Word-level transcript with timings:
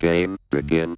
Game 0.00 0.36
begin. 0.50 0.96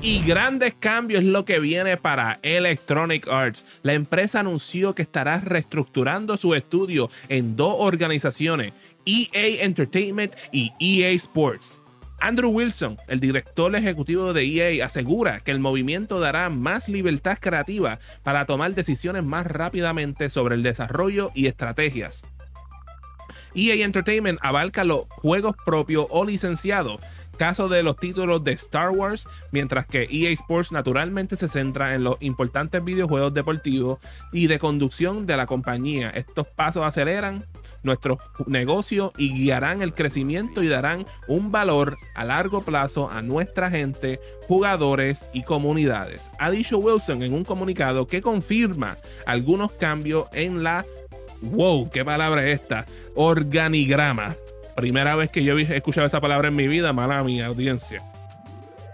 Y 0.00 0.22
grandes 0.22 0.74
cambios 0.74 1.22
es 1.22 1.28
lo 1.28 1.44
que 1.44 1.58
viene 1.58 1.96
para 1.96 2.38
Electronic 2.42 3.28
Arts. 3.28 3.64
La 3.82 3.92
empresa 3.92 4.40
anunció 4.40 4.94
que 4.94 5.02
estará 5.02 5.40
reestructurando 5.40 6.36
su 6.36 6.54
estudio 6.54 7.10
en 7.28 7.56
dos 7.56 7.74
organizaciones, 7.78 8.72
EA 9.04 9.64
Entertainment 9.64 10.34
y 10.50 10.72
EA 10.78 11.10
Sports. 11.10 11.80
Andrew 12.20 12.50
Wilson, 12.50 12.96
el 13.06 13.20
director 13.20 13.74
ejecutivo 13.76 14.32
de 14.32 14.44
EA, 14.44 14.84
asegura 14.84 15.40
que 15.40 15.52
el 15.52 15.60
movimiento 15.60 16.18
dará 16.18 16.50
más 16.50 16.88
libertad 16.88 17.38
creativa 17.40 18.00
para 18.24 18.44
tomar 18.44 18.74
decisiones 18.74 19.22
más 19.22 19.46
rápidamente 19.46 20.28
sobre 20.28 20.56
el 20.56 20.62
desarrollo 20.62 21.30
y 21.34 21.46
estrategias. 21.46 22.24
EA 23.54 23.84
Entertainment 23.84 24.38
abarca 24.42 24.84
los 24.84 25.06
juegos 25.08 25.56
propios 25.64 26.06
o 26.10 26.24
licenciados, 26.24 27.00
caso 27.36 27.68
de 27.68 27.82
los 27.82 27.96
títulos 27.96 28.42
de 28.44 28.52
Star 28.52 28.90
Wars, 28.90 29.26
mientras 29.52 29.86
que 29.86 30.08
EA 30.10 30.30
Sports 30.30 30.72
naturalmente 30.72 31.36
se 31.36 31.48
centra 31.48 31.94
en 31.94 32.04
los 32.04 32.16
importantes 32.20 32.84
videojuegos 32.84 33.32
deportivos 33.32 34.00
y 34.32 34.48
de 34.48 34.58
conducción 34.58 35.26
de 35.26 35.36
la 35.36 35.46
compañía. 35.46 36.10
Estos 36.10 36.46
pasos 36.48 36.84
aceleran 36.84 37.46
nuestro 37.82 38.18
negocio 38.46 39.12
y 39.16 39.32
guiarán 39.32 39.82
el 39.82 39.94
crecimiento 39.94 40.62
y 40.62 40.68
darán 40.68 41.06
un 41.26 41.52
valor 41.52 41.96
a 42.14 42.24
largo 42.24 42.62
plazo 42.62 43.10
a 43.10 43.22
nuestra 43.22 43.70
gente, 43.70 44.20
jugadores 44.46 45.26
y 45.32 45.42
comunidades. 45.42 46.30
Ha 46.38 46.50
dicho 46.50 46.78
Wilson 46.78 47.22
en 47.22 47.34
un 47.34 47.44
comunicado 47.44 48.06
que 48.06 48.22
confirma 48.22 48.96
algunos 49.26 49.72
cambios 49.72 50.28
en 50.32 50.62
la 50.62 50.84
wow, 51.40 51.88
qué 51.90 52.04
palabra 52.04 52.46
es 52.46 52.60
esta, 52.60 52.86
organigrama. 53.14 54.36
Primera 54.76 55.16
vez 55.16 55.30
que 55.30 55.42
yo 55.42 55.58
he 55.58 55.76
escuchado 55.76 56.06
esa 56.06 56.20
palabra 56.20 56.48
en 56.48 56.56
mi 56.56 56.68
vida, 56.68 56.92
mala 56.92 57.22
mi 57.24 57.40
audiencia. 57.40 58.02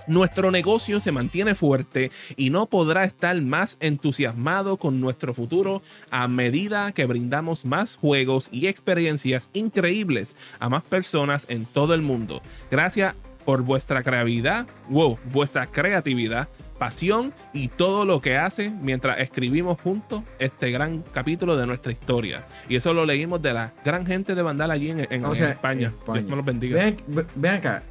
Nuestro 0.06 0.50
negocio 0.50 1.00
se 1.00 1.12
mantiene 1.12 1.54
fuerte 1.54 2.10
y 2.36 2.50
no 2.50 2.66
podrá 2.66 3.04
estar 3.04 3.40
más 3.40 3.76
entusiasmado 3.80 4.76
con 4.76 5.00
nuestro 5.00 5.32
futuro 5.34 5.82
a 6.10 6.28
medida 6.28 6.92
que 6.92 7.06
brindamos 7.06 7.64
más 7.64 7.96
juegos 7.96 8.48
y 8.52 8.66
experiencias 8.66 9.50
increíbles 9.54 10.36
a 10.60 10.68
más 10.68 10.82
personas 10.84 11.46
en 11.48 11.64
todo 11.66 11.94
el 11.94 12.02
mundo. 12.02 12.42
Gracias 12.70 13.14
por 13.44 13.62
vuestra 13.62 14.02
creatividad, 14.02 14.66
wow, 14.88 15.18
vuestra 15.32 15.66
creatividad, 15.66 16.48
pasión 16.78 17.32
y 17.52 17.68
todo 17.68 18.04
lo 18.04 18.20
que 18.20 18.36
hace 18.36 18.70
mientras 18.70 19.20
escribimos 19.20 19.80
juntos 19.80 20.22
este 20.38 20.70
gran 20.70 21.02
capítulo 21.12 21.56
de 21.56 21.66
nuestra 21.66 21.92
historia. 21.92 22.46
Y 22.68 22.76
eso 22.76 22.92
lo 22.94 23.04
leímos 23.06 23.42
de 23.42 23.52
la 23.52 23.72
gran 23.84 24.06
gente 24.06 24.34
de 24.34 24.42
Vandal 24.42 24.70
allí 24.70 24.90
en, 24.90 25.06
en- 25.10 25.24
O 25.24 25.28
en 25.30 25.34
sea, 25.36 25.50
España. 25.50 25.86
en 25.88 25.92
España. 25.92 26.18
Dios 26.20 26.30
me 26.30 26.36
los 26.36 26.44
bendiga. 26.44 26.76
Ven, 26.84 26.96
ve- 27.06 27.26
ven 27.34 27.52
acá. 27.54 27.82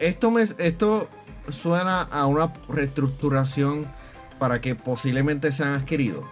Esto, 0.00 0.30
me, 0.30 0.42
esto 0.58 1.08
suena 1.50 2.02
a 2.02 2.26
una 2.26 2.52
reestructuración 2.68 3.86
para 4.38 4.60
que 4.60 4.74
posiblemente 4.74 5.52
sean 5.52 5.74
adquiridos. 5.74 6.24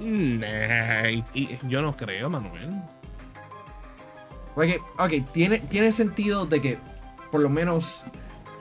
Nah, 0.00 1.08
y- 1.10 1.24
y 1.34 1.58
yo 1.68 1.82
no 1.82 1.96
creo, 1.96 2.28
Manuel. 2.30 2.70
Porque, 4.54 4.78
ok, 4.98 5.30
tiene, 5.32 5.58
tiene 5.60 5.92
sentido 5.92 6.46
de 6.46 6.60
que 6.60 6.78
por 7.30 7.40
lo 7.40 7.48
menos 7.48 8.02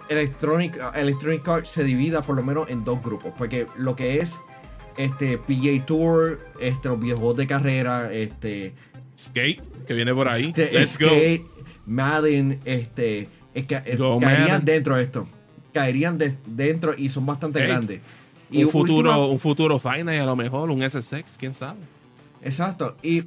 Electronic, 0.09 0.80
Electronic 0.95 1.47
Arts 1.47 1.69
se 1.69 1.83
divida 1.83 2.21
por 2.21 2.36
lo 2.36 2.44
menos 2.44 2.69
en 2.69 2.83
dos 2.83 3.02
grupos. 3.02 3.33
Porque 3.38 3.66
lo 3.77 3.95
que 3.95 4.19
es 4.19 4.36
este 4.97 5.38
PGA 5.38 5.86
Tour, 5.86 6.39
este, 6.59 6.89
los 6.89 6.99
videojuegos 6.99 7.38
de 7.38 7.47
carrera, 7.47 8.11
este, 8.11 8.73
Skate, 9.17 9.86
que 9.86 9.94
viene 9.94 10.14
por 10.14 10.27
ahí. 10.27 10.45
este, 10.45 10.71
Let's 10.71 10.92
Skate, 10.94 11.45
Madden, 11.86 12.59
este, 12.66 13.27
es 13.59 13.66
que, 13.66 13.75
eh, 13.75 13.98
caerían 14.21 14.64
dentro 14.65 14.95
de 14.95 15.04
esto. 15.04 15.27
Caerían 15.73 16.17
de- 16.17 16.36
dentro 16.45 16.93
y 16.98 17.09
son 17.09 17.26
bastante 17.26 17.59
Hey, 17.59 17.67
grandes. 17.67 18.02
Un 18.52 18.70
futuro, 18.70 19.09
última- 19.11 19.17
un 19.27 19.39
futuro 19.39 19.80
Final, 19.80 20.21
a 20.21 20.26
lo 20.26 20.36
mejor, 20.36 20.70
un 20.71 20.82
SSX, 20.82 21.37
quién 21.37 21.54
sabe. 21.54 21.80
Exacto. 22.42 22.95
Y, 23.02 23.21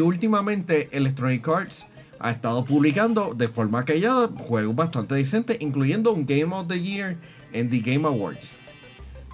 últimamente 0.00 0.88
Electronic 0.92 1.46
Arts 1.48 1.86
ha 2.18 2.30
estado 2.30 2.64
publicando 2.64 3.34
de 3.34 3.48
forma 3.48 3.84
callada 3.84 4.28
juegos 4.28 4.74
bastante 4.74 5.14
decentes, 5.14 5.58
incluyendo 5.60 6.12
un 6.12 6.26
Game 6.26 6.54
of 6.54 6.66
the 6.68 6.80
Year 6.80 7.16
en 7.52 7.70
The 7.70 7.80
Game 7.80 8.06
Awards. 8.08 8.48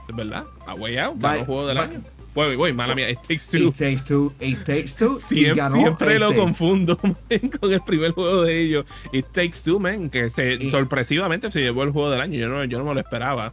Es 0.08 0.16
verdad. 0.16 0.44
A 0.66 0.75
Way 0.75 0.98
Out, 0.98 1.20
ganó 1.20 1.44
juego 1.44 1.66
del 1.69 1.78
año. 1.78 2.02
Voy, 2.34 2.54
voy, 2.54 2.72
mala 2.72 2.94
mía. 2.94 3.10
It 3.10 3.18
Takes 3.26 3.50
Two. 3.50 3.68
It 3.68 3.74
Takes 3.76 4.02
Two, 4.06 4.32
It 4.41 4.58
Takes 4.64 4.92
Two. 4.98 5.18
y 5.30 5.34
Siempre, 5.34 5.54
ganó, 5.54 5.74
siempre 5.76 6.18
lo 6.18 6.32
confundo 6.34 6.98
man, 7.02 7.16
con 7.60 7.72
el 7.72 7.80
primer 7.80 8.12
juego 8.12 8.42
de 8.42 8.60
ellos. 8.62 8.86
It 9.12 9.26
Takes 9.32 9.58
Two, 9.64 9.80
man, 9.80 10.08
que 10.10 10.30
se, 10.30 10.54
Y- 10.54 10.70
sorpresivamente 10.70 11.50
se 11.50 11.60
llevó 11.60 11.82
el 11.82 11.90
juego 11.90 12.10
del 12.10 12.20
año. 12.20 12.38
Yo 12.38 12.48
no, 12.48 12.64
yo 12.64 12.78
no 12.78 12.84
me 12.84 12.94
lo 12.94 13.00
esperaba. 13.00 13.52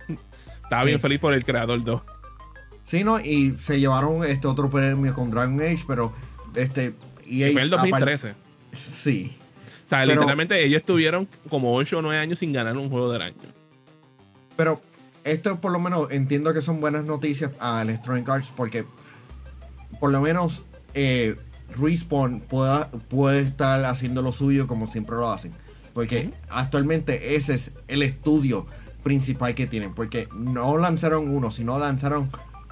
Estaba 0.63 0.83
Sí. 0.83 0.87
bien 0.89 0.99
feliz 0.99 1.19
por 1.19 1.33
el 1.33 1.43
creador 1.43 1.83
2. 1.83 2.01
Sí, 2.83 3.03
¿no? 3.03 3.19
Y 3.19 3.55
se 3.59 3.79
llevaron 3.79 4.23
este 4.23 4.47
otro 4.47 4.69
premio 4.69 5.13
con 5.13 5.31
Dragon 5.31 5.59
Age, 5.59 5.83
pero 5.87 6.13
este. 6.55 6.93
Que 7.27 7.51
fue 7.51 7.61
el 7.63 7.73
aparte- 7.73 7.89
2013. 7.89 8.33
Sí. 8.73 9.35
O 9.85 9.89
sea, 9.89 9.99
Pero- 10.01 10.13
literalmente 10.13 10.63
ellos 10.63 10.81
estuvieron 10.81 11.27
como 11.49 11.73
8 11.75 11.97
o 11.97 12.01
9 12.01 12.19
años 12.21 12.39
sin 12.39 12.53
ganar 12.53 12.77
un 12.77 12.89
juego 12.89 13.11
del 13.11 13.23
año. 13.23 13.35
Pero 14.55 14.81
esto 15.31 15.59
por 15.61 15.71
lo 15.71 15.79
menos 15.79 16.07
entiendo 16.11 16.53
que 16.53 16.61
son 16.61 16.79
buenas 16.81 17.03
noticias 17.05 17.51
a 17.59 17.81
Electronic 17.81 18.27
Arts 18.29 18.51
porque 18.55 18.85
por 19.99 20.11
lo 20.11 20.21
menos 20.21 20.65
eh, 20.93 21.35
Respawn 21.75 22.39
pueda- 22.41 22.89
puede 22.89 23.41
estar 23.41 23.83
haciendo 23.85 24.21
lo 24.21 24.31
suyo 24.31 24.67
como 24.67 24.91
siempre 24.91 25.15
lo 25.15 25.29
hacen. 25.31 25.53
Porque 25.93 26.31
actualmente 26.49 27.35
ese 27.35 27.55
es 27.55 27.71
el 27.87 28.03
estudio 28.03 28.67
principal 29.03 29.55
que 29.55 29.65
tienen. 29.67 29.93
Porque 29.95 30.29
no 30.35 30.77
lanzaron 30.77 31.27
uno, 31.29 31.51
sino 31.51 31.77
lanzaron 31.79 32.29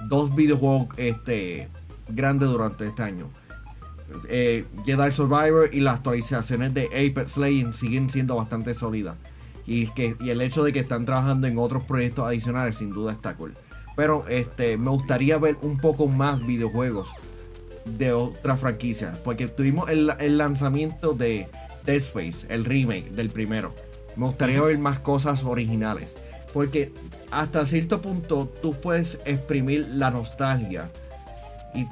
dos 0.08 0.34
videojuegos 0.34 0.88
este, 0.96 1.68
grandes 2.08 2.48
durante 2.48 2.86
este 2.86 3.02
año. 3.02 3.28
Eh, 4.28 4.64
Jedi 4.84 5.10
Survivor 5.12 5.68
y 5.72 5.80
las 5.80 5.96
actualizaciones 5.96 6.72
de 6.72 6.84
Apex 6.86 7.36
Legends 7.36 7.76
siguen 7.76 8.08
siendo 8.10 8.36
bastante 8.36 8.74
sólidas. 8.74 9.16
Y, 9.66 9.88
que, 9.88 10.16
y 10.20 10.30
el 10.30 10.40
hecho 10.40 10.62
de 10.62 10.72
que 10.72 10.80
están 10.80 11.04
trabajando 11.04 11.46
en 11.46 11.58
otros 11.58 11.82
proyectos 11.84 12.26
adicionales 12.26 12.76
sin 12.76 12.90
duda 12.90 13.12
está 13.12 13.36
cool. 13.36 13.56
Pero 13.96 14.26
este, 14.28 14.76
me 14.76 14.90
gustaría 14.90 15.38
ver 15.38 15.56
un 15.62 15.78
poco 15.78 16.06
más 16.06 16.44
videojuegos 16.46 17.08
de 17.84 18.12
otras 18.12 18.60
franquicias. 18.60 19.16
Porque 19.18 19.48
tuvimos 19.48 19.88
el, 19.90 20.12
el 20.20 20.38
lanzamiento 20.38 21.14
de 21.14 21.48
Dead 21.84 21.96
Space, 21.96 22.46
el 22.48 22.64
remake 22.64 23.10
del 23.10 23.30
primero. 23.30 23.74
Me 24.16 24.26
gustaría 24.26 24.60
ver 24.60 24.78
más 24.78 24.98
cosas 24.98 25.44
originales. 25.44 26.14
Porque 26.52 26.92
hasta 27.30 27.66
cierto 27.66 28.00
punto 28.00 28.52
tú 28.62 28.74
puedes 28.74 29.18
exprimir 29.24 29.86
la 29.90 30.10
nostalgia. 30.10 30.90
Y 31.74 31.86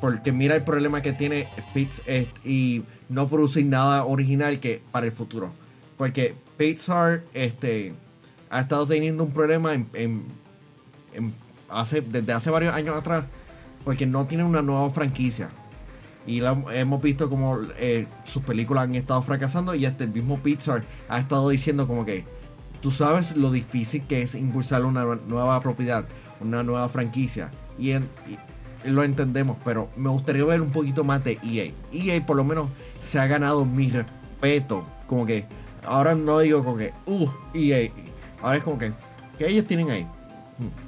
porque 0.00 0.32
mira 0.32 0.54
el 0.54 0.62
problema 0.62 1.02
que 1.02 1.12
tiene 1.12 1.48
Pix 1.74 2.02
eh, 2.06 2.28
y 2.44 2.82
no 3.08 3.28
producir 3.28 3.66
nada 3.66 4.04
original 4.04 4.60
que 4.60 4.80
para 4.92 5.06
el 5.06 5.12
futuro. 5.12 5.52
Porque 5.96 6.34
Pixar 6.58 7.22
este, 7.32 7.94
ha 8.50 8.60
estado 8.60 8.86
teniendo 8.86 9.24
un 9.24 9.32
problema 9.32 9.72
en, 9.72 9.86
en- 9.94 10.24
hace, 11.70 12.00
desde 12.02 12.32
hace 12.32 12.50
varios 12.50 12.74
años 12.74 12.96
atrás. 12.96 13.24
Porque 13.84 14.04
no 14.06 14.26
tiene 14.26 14.44
una 14.44 14.60
nueva 14.60 14.90
franquicia. 14.90 15.48
Y 16.26 16.42
hemos 16.74 17.00
visto 17.00 17.30
como 17.30 17.58
eh, 17.78 18.06
sus 18.26 18.42
películas 18.42 18.84
han 18.84 18.94
estado 18.96 19.22
fracasando. 19.22 19.74
Y 19.74 19.86
hasta 19.86 20.04
el 20.04 20.10
mismo 20.10 20.38
Pixar 20.38 20.82
ha 21.08 21.18
estado 21.18 21.48
diciendo 21.48 21.86
como 21.86 22.04
que 22.04 22.24
tú 22.82 22.90
sabes 22.90 23.34
lo 23.36 23.50
difícil 23.50 24.02
que 24.06 24.20
es 24.22 24.34
impulsar 24.34 24.84
una 24.84 25.04
nue- 25.04 25.20
nueva 25.26 25.58
propiedad, 25.60 26.06
una 26.40 26.62
nueva 26.62 26.88
franquicia. 26.90 27.50
Y, 27.78 27.92
y 27.92 28.02
lo 28.84 29.04
entendemos, 29.04 29.56
pero 29.64 29.88
me 29.96 30.10
gustaría 30.10 30.44
ver 30.44 30.60
un 30.60 30.70
poquito 30.70 31.02
más 31.02 31.24
de 31.24 31.38
EA. 31.42 31.72
EA 31.92 32.26
por 32.26 32.36
lo 32.36 32.44
menos 32.44 32.68
se 33.00 33.18
ha 33.18 33.26
ganado 33.26 33.64
mi 33.64 33.90
respeto. 33.90 34.84
Como 35.06 35.24
que 35.24 35.46
ahora 35.84 36.14
no 36.14 36.40
digo 36.40 36.64
como 36.64 36.76
que, 36.76 36.92
uh, 37.06 37.28
EA. 37.54 37.90
Ahora 38.42 38.58
es 38.58 38.62
como 38.62 38.78
que, 38.78 38.92
que 39.38 39.48
ellos 39.48 39.64
tienen 39.64 39.90
ahí. 39.90 40.06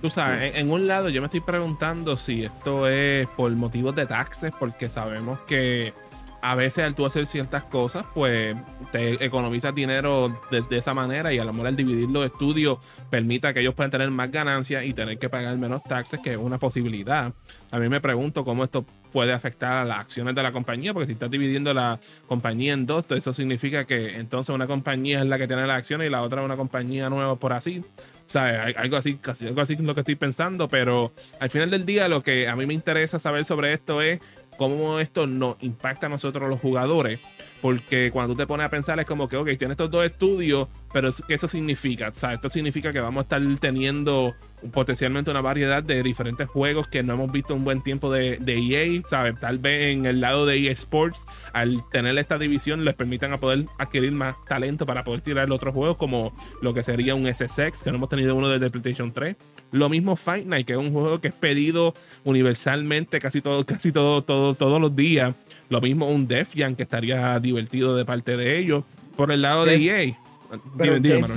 Tú 0.02 0.10
sabes, 0.10 0.54
en, 0.54 0.66
en 0.66 0.72
un 0.72 0.88
lado 0.88 1.08
yo 1.10 1.20
me 1.20 1.26
estoy 1.26 1.40
preguntando 1.40 2.16
si 2.16 2.44
esto 2.44 2.88
es 2.88 3.28
por 3.28 3.52
motivos 3.52 3.94
de 3.94 4.04
taxes, 4.04 4.52
porque 4.58 4.90
sabemos 4.90 5.38
que 5.42 5.94
a 6.42 6.54
veces 6.54 6.84
al 6.84 6.94
tú 6.94 7.06
hacer 7.06 7.26
ciertas 7.26 7.64
cosas, 7.64 8.04
pues 8.14 8.56
te 8.92 9.24
economizas 9.24 9.74
dinero 9.74 10.34
de, 10.50 10.64
esa 10.76 10.94
manera 10.94 11.32
y 11.32 11.38
a 11.38 11.44
lo 11.44 11.52
mejor 11.52 11.68
al 11.68 11.76
dividir 11.76 12.08
los 12.08 12.24
estudios 12.24 12.78
permita 13.10 13.52
que 13.52 13.60
ellos 13.60 13.74
puedan 13.74 13.90
tener 13.90 14.10
más 14.10 14.30
ganancias 14.30 14.84
y 14.84 14.94
tener 14.94 15.18
que 15.18 15.28
pagar 15.28 15.56
menos 15.58 15.82
taxes, 15.82 16.20
que 16.20 16.32
es 16.32 16.38
una 16.38 16.58
posibilidad. 16.58 17.32
A 17.70 17.78
mí 17.78 17.88
me 17.88 18.00
pregunto 18.00 18.44
cómo 18.44 18.64
esto 18.64 18.84
puede 19.12 19.32
afectar 19.32 19.72
a 19.72 19.84
las 19.84 19.98
acciones 19.98 20.34
de 20.34 20.42
la 20.42 20.52
compañía, 20.52 20.92
porque 20.94 21.06
si 21.06 21.12
estás 21.12 21.30
dividiendo 21.30 21.74
la 21.74 22.00
compañía 22.26 22.72
en 22.72 22.86
dos, 22.86 23.04
eso 23.10 23.32
significa 23.34 23.84
que 23.84 24.16
entonces 24.16 24.54
una 24.54 24.66
compañía 24.66 25.20
es 25.20 25.26
la 25.26 25.38
que 25.38 25.46
tiene 25.46 25.66
las 25.66 25.78
acciones 25.78 26.06
y 26.06 26.10
la 26.10 26.22
otra 26.22 26.40
es 26.40 26.44
una 26.44 26.56
compañía 26.56 27.10
nueva 27.10 27.36
por 27.36 27.52
así. 27.52 27.82
sea, 28.26 28.66
algo 28.76 28.96
así, 28.96 29.16
casi 29.16 29.48
algo 29.48 29.60
así 29.60 29.74
es 29.74 29.80
lo 29.80 29.94
que 29.94 30.00
estoy 30.00 30.14
pensando, 30.14 30.68
pero 30.68 31.12
al 31.40 31.50
final 31.50 31.70
del 31.70 31.84
día 31.84 32.08
lo 32.08 32.22
que 32.22 32.48
a 32.48 32.56
mí 32.56 32.66
me 32.66 32.74
interesa 32.74 33.18
saber 33.18 33.44
sobre 33.44 33.72
esto 33.72 34.00
es 34.00 34.20
cómo 34.60 35.00
esto 35.00 35.26
nos 35.26 35.56
impacta 35.62 36.04
a 36.04 36.08
nosotros 36.10 36.46
los 36.46 36.60
jugadores. 36.60 37.18
Porque 37.62 38.10
cuando 38.12 38.34
tú 38.34 38.40
te 38.40 38.46
pones 38.46 38.66
a 38.66 38.68
pensar 38.68 39.00
es 39.00 39.06
como 39.06 39.26
que, 39.26 39.38
ok, 39.38 39.46
tienes 39.56 39.70
estos 39.70 39.90
dos 39.90 40.04
estudios, 40.04 40.68
pero 40.92 41.08
¿qué 41.26 41.32
eso 41.32 41.48
significa? 41.48 42.08
O 42.08 42.14
sea, 42.14 42.34
esto 42.34 42.50
significa 42.50 42.92
que 42.92 43.00
vamos 43.00 43.22
a 43.22 43.24
estar 43.24 43.40
teniendo 43.58 44.34
potencialmente 44.72 45.30
una 45.30 45.40
variedad 45.40 45.82
de 45.82 46.02
diferentes 46.02 46.48
juegos 46.48 46.88
que 46.88 47.02
no 47.02 47.14
hemos 47.14 47.32
visto 47.32 47.54
un 47.54 47.64
buen 47.64 47.82
tiempo 47.82 48.12
de, 48.12 48.36
de 48.38 48.58
EA, 48.58 49.02
¿sabes? 49.06 49.38
Tal 49.40 49.58
vez 49.58 49.92
en 49.92 50.06
el 50.06 50.20
lado 50.20 50.46
de 50.46 50.58
EA 50.58 50.72
Sports, 50.72 51.26
al 51.52 51.82
tener 51.90 52.16
esta 52.18 52.38
división, 52.38 52.84
les 52.84 52.94
permitan 52.94 53.32
a 53.32 53.38
poder 53.38 53.66
adquirir 53.78 54.12
más 54.12 54.34
talento 54.46 54.86
para 54.86 55.04
poder 55.04 55.20
tirar 55.20 55.50
otros 55.50 55.74
juegos, 55.74 55.96
como 55.96 56.32
lo 56.62 56.74
que 56.74 56.82
sería 56.82 57.14
un 57.14 57.32
SSX, 57.32 57.82
que 57.82 57.90
no 57.90 57.96
hemos 57.96 58.08
tenido 58.08 58.34
uno 58.34 58.48
desde 58.48 58.70
PlayStation 58.70 59.12
3. 59.12 59.36
Lo 59.72 59.88
mismo 59.88 60.16
Fight 60.16 60.46
Night, 60.46 60.66
que 60.66 60.74
es 60.74 60.78
un 60.78 60.92
juego 60.92 61.20
que 61.20 61.28
es 61.28 61.34
pedido 61.34 61.94
universalmente 62.24 63.18
casi 63.18 63.40
todo, 63.40 63.64
casi 63.64 63.92
todo, 63.92 64.22
todo, 64.22 64.54
todos 64.54 64.80
los 64.80 64.94
días. 64.94 65.34
Lo 65.68 65.80
mismo 65.80 66.08
un 66.08 66.26
Def 66.26 66.54
Jam, 66.56 66.74
que 66.74 66.82
estaría 66.82 67.38
divertido 67.38 67.94
de 67.96 68.04
parte 68.04 68.36
de 68.36 68.58
ellos. 68.58 68.84
Por 69.16 69.30
el 69.30 69.42
lado 69.42 69.64
de 69.64 69.76
EA. 69.76 70.18
Pero 70.76 70.98
Def 70.98 71.30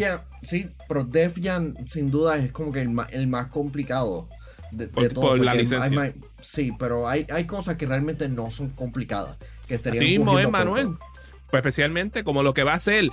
sí, 0.43 0.69
pero 0.87 1.03
Def 1.03 1.37
Jam 1.41 1.75
sin 1.85 2.11
duda 2.11 2.37
es 2.37 2.51
como 2.51 2.71
que 2.71 2.81
el 2.81 2.89
más, 2.89 3.11
el 3.11 3.27
más 3.27 3.47
complicado 3.47 4.29
de, 4.71 4.87
todo. 4.87 5.29
Por 5.29 5.39
la 5.39 5.53
licencia. 5.53 6.13
sí, 6.41 6.71
pero 6.77 7.07
hay, 7.07 7.25
hay 7.31 7.45
cosas 7.45 7.77
que 7.77 7.85
realmente 7.85 8.27
no 8.29 8.51
son 8.51 8.69
complicadas. 8.69 9.37
Que 9.67 9.75
Así 9.75 10.17
mismo 10.17 10.39
es, 10.39 10.49
Manuel. 10.49 10.97
Pues 11.49 11.61
especialmente 11.61 12.23
como 12.23 12.41
lo 12.41 12.53
que 12.53 12.63
va 12.63 12.73
a 12.73 12.79
ser 12.79 13.09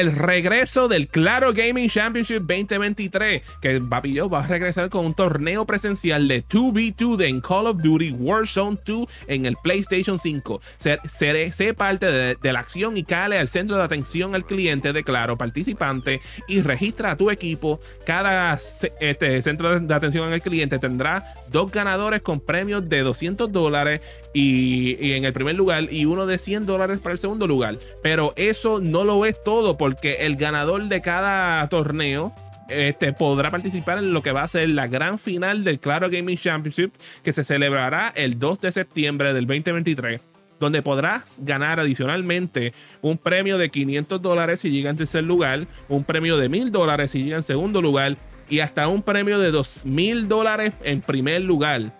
el 0.00 0.10
regreso 0.10 0.88
del 0.88 1.06
Claro 1.06 1.52
Gaming 1.52 1.88
Championship 1.88 2.40
2023, 2.40 3.42
que 3.62 3.80
Papillo 3.80 4.28
va 4.28 4.40
a 4.40 4.46
regresar 4.48 4.88
con 4.88 5.06
un 5.06 5.14
torneo 5.14 5.66
presencial 5.66 6.26
de 6.26 6.44
2v2 6.44 7.16
de 7.16 7.40
Call 7.40 7.68
of 7.68 7.76
Duty 7.80 8.10
Warzone 8.10 8.76
2 8.84 9.06
en 9.28 9.46
el 9.46 9.54
PlayStation 9.62 10.18
5. 10.18 10.60
Sé 10.76 11.74
parte 11.74 12.06
de, 12.10 12.52
la 12.52 12.58
acción 12.58 12.96
y 12.96 13.04
cale 13.04 13.38
al 13.38 13.46
centro 13.46 13.76
de 13.76 13.84
atención 13.84 14.34
al 14.34 14.44
cliente 14.44 14.92
de 14.92 15.04
Claro 15.04 15.38
participante 15.38 16.20
y 16.48 16.60
registra 16.62 17.12
a 17.12 17.16
tu 17.16 17.30
equipo. 17.30 17.78
Cada 18.04 18.58
este, 19.00 19.42
centro 19.42 19.78
de 19.78 19.94
atención 19.94 20.32
al 20.32 20.42
cliente 20.42 20.80
tendrá 20.80 21.34
dos 21.52 21.70
ganadores 21.70 22.20
con 22.20 22.40
premios 22.40 22.88
de 22.88 23.02
200 23.02 23.52
dólares 23.52 24.00
y, 24.32 24.96
y 25.00 25.12
en 25.12 25.24
el 25.24 25.32
primer 25.32 25.54
lugar 25.54 25.92
y 25.92 26.04
uno 26.04 26.26
de 26.26 26.38
100 26.38 26.66
dólares 26.66 26.98
para 26.98 27.12
el 27.12 27.20
segundo 27.20 27.46
lugar. 27.46 27.76
Pero 28.02 28.32
eso 28.34 28.80
no 28.80 29.04
lo 29.04 29.24
es 29.24 29.40
todo 29.44 29.76
porque 29.84 30.14
el 30.20 30.36
ganador 30.36 30.84
de 30.84 31.02
cada 31.02 31.68
torneo 31.68 32.32
este, 32.70 33.12
podrá 33.12 33.50
participar 33.50 33.98
en 33.98 34.14
lo 34.14 34.22
que 34.22 34.32
va 34.32 34.42
a 34.42 34.48
ser 34.48 34.70
la 34.70 34.86
gran 34.86 35.18
final 35.18 35.62
del 35.62 35.78
Claro 35.78 36.08
Gaming 36.08 36.38
Championship 36.38 36.94
que 37.22 37.34
se 37.34 37.44
celebrará 37.44 38.10
el 38.16 38.38
2 38.38 38.60
de 38.62 38.72
septiembre 38.72 39.34
del 39.34 39.46
2023 39.46 40.22
donde 40.58 40.80
podrás 40.80 41.38
ganar 41.42 41.80
adicionalmente 41.80 42.72
un 43.02 43.18
premio 43.18 43.58
de 43.58 43.68
500 43.68 44.22
dólares 44.22 44.60
si 44.60 44.70
llega 44.70 44.88
en 44.88 44.96
tercer 44.96 45.24
lugar, 45.24 45.66
un 45.90 46.02
premio 46.02 46.38
de 46.38 46.48
1000 46.48 46.72
dólares 46.72 47.10
si 47.10 47.22
llega 47.22 47.36
en 47.36 47.42
segundo 47.42 47.82
lugar 47.82 48.16
y 48.48 48.60
hasta 48.60 48.88
un 48.88 49.02
premio 49.02 49.38
de 49.38 49.50
2000 49.50 50.28
dólares 50.28 50.72
en 50.82 51.02
primer 51.02 51.42
lugar. 51.42 51.92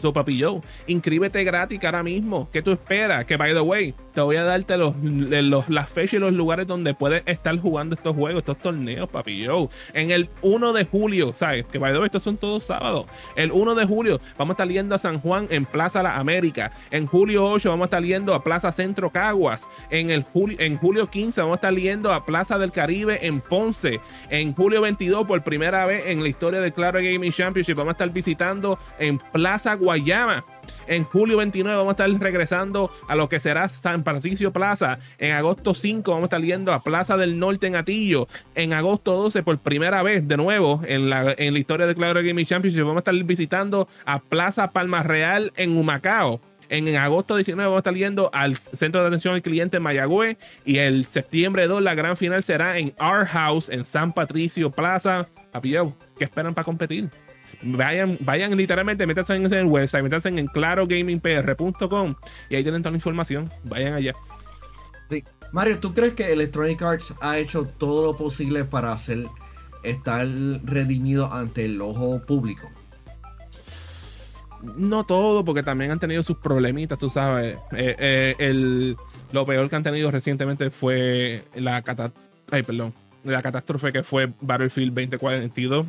So, 0.00 0.12
papi 0.12 0.38
yo, 0.38 0.62
inscríbete 0.86 1.44
gratis 1.44 1.82
ahora 1.84 2.02
mismo. 2.02 2.48
¿Qué 2.52 2.62
tú 2.62 2.72
esperas? 2.72 3.24
Que, 3.26 3.36
by 3.36 3.52
the 3.52 3.60
way, 3.60 3.94
te 4.14 4.20
voy 4.20 4.36
a 4.36 4.44
darte 4.44 4.76
los, 4.78 4.94
los, 5.02 5.68
las 5.68 5.88
fechas 5.88 6.14
y 6.14 6.18
los 6.18 6.32
lugares 6.32 6.66
donde 6.66 6.94
puedes 6.94 7.22
estar 7.26 7.56
jugando 7.58 7.94
estos 7.94 8.16
juegos, 8.16 8.38
estos 8.38 8.58
torneos, 8.58 9.08
papi 9.08 9.38
yo. 9.38 9.68
En 9.92 10.10
el 10.10 10.28
1 10.42 10.72
de 10.72 10.84
julio, 10.84 11.32
¿sabes? 11.34 11.66
Que, 11.66 11.78
by 11.78 11.92
the 11.92 11.98
way, 11.98 12.06
estos 12.06 12.22
son 12.22 12.36
todos 12.36 12.64
sábados. 12.64 13.06
El 13.36 13.52
1 13.52 13.74
de 13.74 13.86
julio 13.86 14.20
vamos 14.38 14.52
a 14.52 14.54
estar 14.54 14.68
yendo 14.68 14.94
a 14.94 14.98
San 14.98 15.20
Juan 15.20 15.46
en 15.50 15.64
Plaza 15.64 16.02
La 16.02 16.16
América. 16.16 16.72
En 16.90 17.06
julio 17.06 17.44
8 17.46 17.68
vamos 17.68 17.84
a 17.84 17.88
estar 17.88 18.02
yendo 18.02 18.34
a 18.34 18.42
Plaza 18.42 18.72
Centro 18.72 19.10
Caguas. 19.10 19.68
En, 19.90 20.10
el 20.10 20.22
julio, 20.22 20.56
en 20.60 20.76
julio 20.78 21.10
15 21.10 21.40
vamos 21.42 21.54
a 21.54 21.56
estar 21.56 21.74
yendo 21.74 22.12
a 22.12 22.24
Plaza 22.24 22.58
del 22.58 22.72
Caribe 22.72 23.26
en 23.26 23.40
Ponce. 23.40 24.00
En 24.30 24.54
julio 24.54 24.80
22, 24.80 25.26
por 25.26 25.42
primera 25.42 25.84
vez 25.86 26.06
en 26.06 26.22
la 26.22 26.28
historia 26.28 26.60
del 26.60 26.72
Claro 26.72 27.00
Gaming 27.02 27.32
Championship, 27.32 27.76
vamos 27.76 27.90
a 27.90 27.92
estar 27.92 28.10
visitando 28.10 28.78
en 28.98 29.18
Plaza 29.18 29.76
Guayama. 29.90 30.44
En 30.86 31.02
julio 31.02 31.36
29 31.38 31.76
vamos 31.76 31.90
a 31.98 32.04
estar 32.04 32.22
regresando 32.22 32.92
a 33.08 33.16
lo 33.16 33.28
que 33.28 33.40
será 33.40 33.68
San 33.68 34.04
Patricio 34.04 34.52
Plaza. 34.52 35.00
En 35.18 35.32
agosto 35.32 35.74
5 35.74 36.08
vamos 36.12 36.24
a 36.24 36.36
estar 36.36 36.42
yendo 36.42 36.72
a 36.72 36.80
Plaza 36.84 37.16
del 37.16 37.40
Norte 37.40 37.66
en 37.66 37.74
Atillo. 37.74 38.28
En 38.54 38.72
agosto 38.72 39.16
12 39.16 39.42
por 39.42 39.58
primera 39.58 40.04
vez 40.04 40.28
de 40.28 40.36
nuevo 40.36 40.80
en 40.86 41.10
la, 41.10 41.34
en 41.36 41.54
la 41.54 41.58
historia 41.58 41.88
de 41.88 41.96
Claro 41.96 42.22
Gaming 42.22 42.46
Championship 42.46 42.82
vamos 42.82 42.98
a 42.98 43.10
estar 43.10 43.14
visitando 43.24 43.88
a 44.04 44.20
Plaza 44.20 44.70
Palma 44.70 45.02
Real 45.02 45.52
en 45.56 45.76
Humacao. 45.76 46.40
En, 46.68 46.96
agosto 46.96 47.34
19 47.34 47.66
vamos 47.66 47.78
a 47.78 47.80
estar 47.80 47.94
yendo 47.94 48.30
al 48.32 48.56
Centro 48.56 49.00
de 49.00 49.08
Atención 49.08 49.34
al 49.34 49.42
Cliente 49.42 49.78
en 49.78 49.82
Mayagüez. 49.82 50.36
Y 50.64 50.78
el 50.78 51.04
septiembre 51.06 51.66
2 51.66 51.82
la 51.82 51.96
gran 51.96 52.16
final 52.16 52.44
será 52.44 52.78
en 52.78 52.94
Our 53.00 53.26
House 53.26 53.68
en 53.68 53.84
San 53.84 54.12
Patricio 54.12 54.70
Plaza. 54.70 55.26
Papi, 55.50 55.74
¿qué 56.16 56.24
esperan 56.24 56.54
para 56.54 56.64
competir? 56.64 57.08
Vayan, 57.62 58.16
vayan 58.20 58.56
literalmente, 58.56 59.06
métanse 59.06 59.34
en 59.34 59.44
el 59.52 59.66
website, 59.66 60.02
métanse 60.02 60.28
en 60.30 60.46
clarogamingpr.com 60.46 62.14
y 62.48 62.56
ahí 62.56 62.62
tienen 62.62 62.82
toda 62.82 62.92
la 62.92 62.96
información. 62.96 63.50
Vayan 63.64 63.94
allá. 63.94 64.12
Mario, 65.52 65.78
¿tú 65.78 65.92
crees 65.92 66.14
que 66.14 66.32
Electronic 66.32 66.80
Arts 66.82 67.14
ha 67.20 67.38
hecho 67.38 67.64
todo 67.64 68.02
lo 68.02 68.16
posible 68.16 68.64
para 68.64 68.92
hacer 68.92 69.26
estar 69.82 70.26
redimido 70.64 71.32
ante 71.32 71.64
el 71.64 71.80
ojo 71.80 72.22
público? 72.24 72.70
No 74.76 75.04
todo, 75.04 75.44
porque 75.44 75.62
también 75.62 75.90
han 75.90 75.98
tenido 75.98 76.22
sus 76.22 76.36
problemitas, 76.36 76.98
tú 76.98 77.10
sabes. 77.10 77.58
Eh, 77.72 77.96
eh, 77.98 78.34
el, 78.38 78.96
lo 79.32 79.46
peor 79.46 79.68
que 79.68 79.76
han 79.76 79.82
tenido 79.82 80.10
recientemente 80.10 80.70
fue 80.70 81.42
la, 81.54 81.82
Ay, 82.50 82.62
perdón, 82.62 82.94
la 83.24 83.42
catástrofe 83.42 83.90
que 83.90 84.02
fue 84.02 84.32
Battlefield 84.40 84.94
2042 84.94 85.86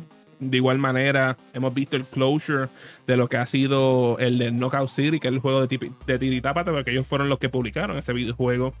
de 0.50 0.56
igual 0.56 0.78
manera, 0.78 1.36
hemos 1.54 1.72
visto 1.72 1.96
el 1.96 2.04
closure 2.04 2.68
de 3.06 3.16
lo 3.16 3.28
que 3.28 3.36
ha 3.36 3.46
sido 3.46 4.18
el 4.18 4.38
de 4.38 4.50
Knockout 4.50 4.88
City, 4.88 5.20
que 5.20 5.28
es 5.28 5.34
el 5.34 5.40
juego 5.40 5.66
de, 5.66 5.90
de 6.06 6.18
Tiritápata, 6.18 6.72
porque 6.72 6.90
ellos 6.90 7.06
fueron 7.06 7.28
los 7.28 7.38
que 7.38 7.48
publicaron 7.48 7.96
ese 7.96 8.12
videojuego. 8.12 8.74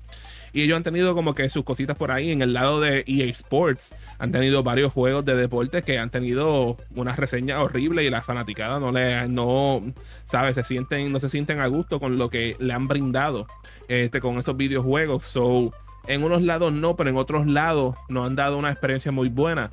Y 0.52 0.62
ellos 0.62 0.76
han 0.76 0.82
tenido 0.82 1.14
como 1.14 1.34
que 1.34 1.48
sus 1.48 1.64
cositas 1.64 1.96
por 1.96 2.10
ahí. 2.10 2.30
En 2.30 2.42
el 2.42 2.52
lado 2.52 2.80
de 2.80 3.04
EA 3.06 3.24
Sports 3.30 3.94
han 4.18 4.32
tenido 4.32 4.62
varios 4.62 4.92
juegos 4.92 5.24
de 5.24 5.34
deporte 5.34 5.82
que 5.82 5.98
han 5.98 6.10
tenido 6.10 6.76
una 6.94 7.16
reseña 7.16 7.62
horrible 7.62 8.04
y 8.04 8.10
la 8.10 8.22
fanaticada 8.22 8.78
no 8.78 8.92
le, 8.92 9.28
no, 9.28 9.82
sabes, 10.26 10.56
se 10.56 10.64
sienten, 10.64 11.10
no 11.10 11.20
se 11.20 11.30
sienten 11.30 11.60
a 11.60 11.66
gusto 11.68 11.98
con 12.00 12.18
lo 12.18 12.28
que 12.28 12.56
le 12.58 12.74
han 12.74 12.86
brindado 12.86 13.46
este, 13.88 14.20
con 14.20 14.38
esos 14.38 14.56
videojuegos. 14.56 15.24
So, 15.24 15.72
en 16.06 16.24
unos 16.24 16.42
lados 16.42 16.72
no, 16.72 16.96
pero 16.96 17.10
en 17.10 17.16
otros 17.16 17.46
lados 17.46 17.96
nos 18.08 18.26
han 18.26 18.36
dado 18.36 18.58
una 18.58 18.70
experiencia 18.70 19.12
muy 19.12 19.28
buena. 19.28 19.70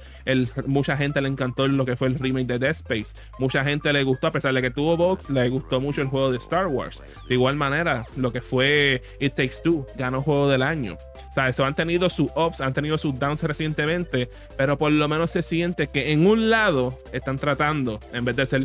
Mucha 0.66 0.96
gente 0.98 1.22
le 1.22 1.30
encantó 1.30 1.68
lo 1.68 1.86
que 1.86 1.96
fue 1.96 2.08
el 2.08 2.16
remake 2.16 2.48
de 2.48 2.60
Dead 2.60 2.72
Space. 2.72 3.16
Mucha 3.40 3.64
gente 3.64 3.92
le 3.94 4.04
gustó, 4.04 4.28
a 4.28 4.32
pesar 4.32 4.54
de 4.54 4.62
que 4.62 4.72
tuvo 4.72 4.98
box, 4.98 5.30
le 5.30 5.50
gustó 5.50 5.80
mucho 5.80 6.02
el 6.02 6.08
juego 6.08 6.32
de 6.32 6.38
Star 6.38 6.68
Wars. 6.68 7.04
De 7.28 7.36
igual 7.36 7.56
manera, 7.56 8.06
lo 8.16 8.32
que 8.32 8.42
fue 8.42 9.02
It 9.20 9.36
Takes 9.36 9.62
Two 9.64 9.86
ganó 9.98 10.22
juego 10.22 10.50
del 10.50 10.62
año. 10.62 10.98
O 11.30 11.34
sea, 11.34 11.50
eso 11.50 11.66
han 11.66 11.76
tenido 11.76 12.10
sus 12.10 12.32
ups, 12.36 12.62
han 12.62 12.74
tenido 12.74 12.98
sus 12.98 13.18
downs 13.20 13.44
recientemente, 13.44 14.30
pero 14.58 14.78
por 14.78 14.92
lo 14.92 15.08
menos 15.08 15.32
se 15.32 15.44
siente 15.44 15.88
que 15.88 16.12
en 16.12 16.26
un 16.26 16.50
lado 16.50 16.98
están 17.12 17.38
tratando, 17.38 18.00
en 18.14 18.26
vez 18.26 18.36
de 18.36 18.46
ser 18.46 18.64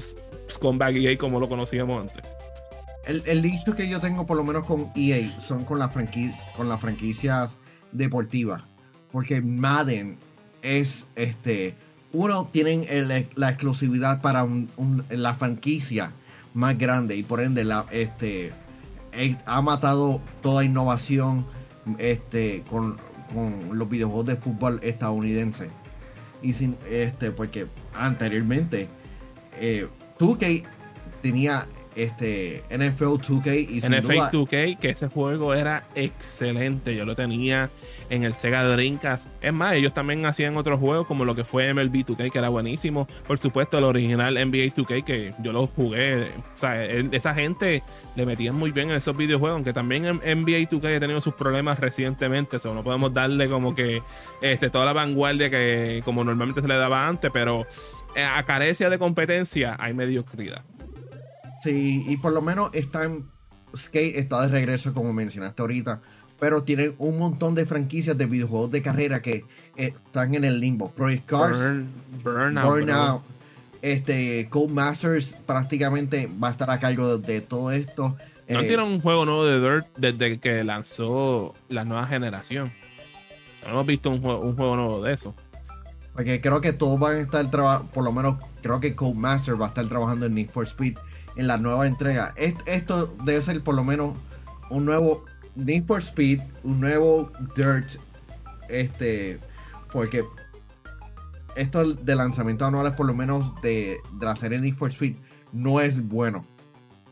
scumbag 0.50 0.96
EA 0.96 1.16
como 1.18 1.40
lo 1.40 1.48
conocíamos 1.48 2.02
antes. 2.02 2.22
El, 3.06 3.22
el 3.26 3.42
dicho 3.42 3.74
que 3.74 3.88
yo 3.88 4.00
tengo, 4.00 4.26
por 4.26 4.36
lo 4.36 4.44
menos 4.44 4.64
con 4.64 4.90
EA, 4.94 5.38
son 5.40 5.64
con, 5.64 5.78
la 5.78 5.90
con 6.56 6.68
las 6.68 6.80
franquicias 6.80 7.58
deportivas. 7.92 8.62
Porque 9.12 9.40
Madden 9.40 10.18
es 10.62 11.06
este. 11.14 11.74
Uno, 12.12 12.48
tienen 12.52 12.86
la 13.34 13.50
exclusividad 13.50 14.20
para 14.20 14.46
la 15.10 15.34
franquicia 15.34 16.12
más 16.54 16.78
grande 16.78 17.16
y 17.16 17.24
por 17.24 17.40
ende 17.40 17.64
la, 17.64 17.86
este, 17.90 18.52
ha 19.44 19.60
matado 19.60 20.20
toda 20.40 20.64
innovación 20.64 21.44
este, 21.98 22.62
con, 22.70 22.96
los 23.72 23.88
videojuegos 23.88 24.26
de 24.26 24.36
fútbol 24.36 24.78
estadounidense. 24.82 25.68
Y 26.40 26.52
sin 26.52 26.76
este, 26.88 27.32
porque 27.32 27.66
anteriormente, 27.94 28.88
eh, 29.58 29.88
tenía 31.20 31.66
este 31.96 32.62
NFL 32.70 33.04
2K 33.04 33.70
y 33.70 33.78
NFL 33.80 34.12
duda, 34.12 34.30
2K, 34.30 34.78
que 34.78 34.90
ese 34.90 35.08
juego 35.08 35.54
era 35.54 35.84
excelente. 35.94 36.94
Yo 36.94 37.04
lo 37.04 37.14
tenía 37.14 37.70
en 38.10 38.24
el 38.24 38.34
Sega 38.34 38.64
Dreamcast. 38.64 39.28
Es 39.40 39.52
más, 39.52 39.74
ellos 39.74 39.94
también 39.94 40.26
hacían 40.26 40.56
otros 40.56 40.80
juegos 40.80 41.06
como 41.06 41.24
lo 41.24 41.34
que 41.34 41.44
fue 41.44 41.72
MLB 41.72 42.04
2K, 42.04 42.30
que 42.30 42.38
era 42.38 42.48
buenísimo. 42.48 43.06
Por 43.26 43.38
supuesto, 43.38 43.78
el 43.78 43.84
original 43.84 44.34
NBA 44.34 44.74
2K, 44.74 45.04
que 45.04 45.34
yo 45.42 45.52
lo 45.52 45.66
jugué. 45.66 46.24
O 46.54 46.58
sea, 46.58 46.84
esa 46.84 47.34
gente 47.34 47.82
le 48.16 48.26
metían 48.26 48.54
muy 48.54 48.72
bien 48.72 48.90
en 48.90 48.96
esos 48.96 49.16
videojuegos, 49.16 49.56
aunque 49.56 49.72
también 49.72 50.04
NBA 50.04 50.68
2K 50.68 50.96
ha 50.96 51.00
tenido 51.00 51.20
sus 51.20 51.34
problemas 51.34 51.78
recientemente. 51.78 52.56
Eso 52.56 52.74
no 52.74 52.82
podemos 52.82 53.12
darle 53.12 53.48
como 53.48 53.74
que 53.74 54.02
este, 54.40 54.70
toda 54.70 54.84
la 54.84 54.92
vanguardia 54.92 55.50
que 55.50 56.02
como 56.04 56.24
normalmente 56.24 56.60
se 56.60 56.68
le 56.68 56.76
daba 56.76 57.06
antes, 57.06 57.30
pero 57.32 57.66
eh, 58.14 58.22
a 58.22 58.42
carecia 58.44 58.90
de 58.90 58.98
competencia 58.98 59.76
hay 59.78 59.94
mediocridad. 59.94 60.62
Sí, 61.64 62.04
y 62.06 62.18
por 62.18 62.32
lo 62.32 62.42
menos 62.42 62.68
están. 62.74 63.24
Skate 63.74 64.18
está 64.18 64.42
de 64.42 64.48
regreso, 64.48 64.92
como 64.92 65.12
mencionaste 65.14 65.62
ahorita. 65.62 66.02
Pero 66.38 66.62
tienen 66.62 66.94
un 66.98 67.18
montón 67.18 67.54
de 67.54 67.64
franquicias 67.64 68.18
de 68.18 68.26
videojuegos 68.26 68.70
de 68.70 68.82
carrera 68.82 69.22
que 69.22 69.44
están 69.76 70.34
en 70.34 70.44
el 70.44 70.60
limbo. 70.60 70.90
Project 70.90 71.26
Cars, 71.26 71.58
Burnout, 72.22 73.22
este, 73.80 74.48
Codemasters 74.50 75.34
prácticamente 75.46 76.28
va 76.42 76.48
a 76.48 76.50
estar 76.50 76.70
a 76.70 76.78
cargo 76.78 77.16
de, 77.16 77.40
todo 77.40 77.70
esto. 77.72 78.16
No 78.48 78.60
eh, 78.60 78.66
tienen 78.66 78.86
un 78.86 79.00
juego 79.00 79.24
nuevo 79.24 79.44
de 79.46 79.58
Dirt 79.58 79.86
desde 79.96 80.38
que 80.38 80.62
lanzó 80.64 81.54
la 81.70 81.84
nueva 81.84 82.06
generación. 82.06 82.72
No 83.64 83.70
hemos 83.70 83.86
visto 83.86 84.10
un 84.10 84.20
juego, 84.20 84.40
un 84.40 84.54
juego 84.54 84.76
nuevo 84.76 85.02
de 85.02 85.14
eso. 85.14 85.34
Porque 86.12 86.40
creo 86.42 86.60
que 86.60 86.74
todos 86.74 86.98
van 87.00 87.16
a 87.16 87.20
estar 87.20 87.50
trabajando, 87.50 87.90
por 87.90 88.04
lo 88.04 88.12
menos 88.12 88.36
creo 88.60 88.80
que 88.80 88.94
Codemasters 88.94 89.58
va 89.58 89.66
a 89.66 89.68
estar 89.68 89.86
trabajando 89.86 90.26
en 90.26 90.34
Need 90.34 90.48
for 90.48 90.64
Speed 90.64 90.96
en 91.36 91.46
la 91.46 91.56
nueva 91.56 91.86
entrega. 91.86 92.34
Esto 92.36 93.14
debe 93.24 93.42
ser 93.42 93.62
por 93.62 93.74
lo 93.74 93.84
menos 93.84 94.14
un 94.70 94.84
nuevo 94.84 95.24
Need 95.56 95.84
for 95.86 96.00
Speed, 96.00 96.40
un 96.62 96.80
nuevo 96.80 97.30
Dirt, 97.56 97.92
este, 98.68 99.38
porque 99.92 100.24
esto 101.56 101.94
de 101.94 102.16
lanzamiento 102.16 102.64
anuales 102.64 102.94
por 102.94 103.06
lo 103.06 103.14
menos 103.14 103.60
de, 103.62 103.98
la 104.20 104.34
serie 104.36 104.58
Need 104.58 104.74
for 104.74 104.90
Speed 104.90 105.14
no 105.52 105.80
es 105.80 106.06
bueno. 106.06 106.44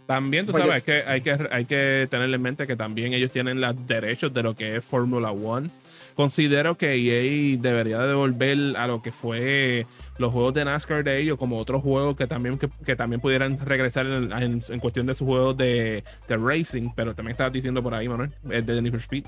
También 0.07 0.45
tú 0.45 0.53
sabes 0.53 0.83
que 0.83 1.05
hay, 1.07 1.23
que 1.23 1.49
hay 1.51 1.65
que 1.65 2.09
tener 2.11 2.33
en 2.35 2.43
mente 2.43 2.67
que 2.67 2.77
también 2.77 3.15
ellos 3.15 3.31
tienen 3.33 3.61
los 3.61 3.87
derechos 3.87 4.35
de 4.35 4.43
lo 4.43 4.55
que 4.55 4.77
es 4.77 4.85
Formula 4.85 5.31
One. 5.31 5.71
Considero 6.17 6.77
que 6.77 6.95
EA 6.95 7.57
debería 7.59 8.01
devolver 8.01 8.77
a 8.77 8.87
lo 8.87 9.01
que 9.01 9.13
fue 9.13 9.87
los 10.19 10.33
juegos 10.33 10.55
de 10.55 10.65
NASCAR 10.65 11.05
de 11.05 11.21
ellos 11.21 11.39
como 11.39 11.59
otros 11.59 11.83
juegos 11.83 12.17
que 12.17 12.27
también, 12.27 12.59
que, 12.59 12.97
también 12.97 13.21
pudieran 13.21 13.59
regresar 13.59 14.07
en, 14.07 14.61
cuestión 14.81 15.07
de 15.07 15.15
sus 15.15 15.27
juegos 15.27 15.57
de, 15.57 16.05
racing, 16.29 16.91
pero 16.95 17.15
también 17.15 17.33
estabas 17.33 17.53
diciendo 17.53 17.83
por 17.83 17.95
ahí, 17.95 18.09
Manuel, 18.09 18.35
el 18.51 18.67
de 18.67 18.83
Need 18.83 18.93
for 18.93 19.01
Speed. 19.01 19.25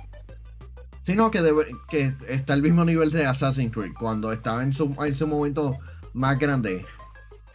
Sí, 1.02 1.14
no, 1.14 1.30
que, 1.30 1.42
que 1.88 2.12
está 2.28 2.54
al 2.54 2.62
mismo 2.62 2.84
nivel 2.84 3.10
de 3.10 3.26
Assassin's 3.26 3.72
Creed, 3.72 3.92
cuando 3.98 4.32
estaba 4.32 4.62
en 4.62 4.72
su, 4.72 4.94
en 5.04 5.14
su 5.14 5.26
momento 5.26 5.76
más 6.14 6.38
grande. 6.38 6.84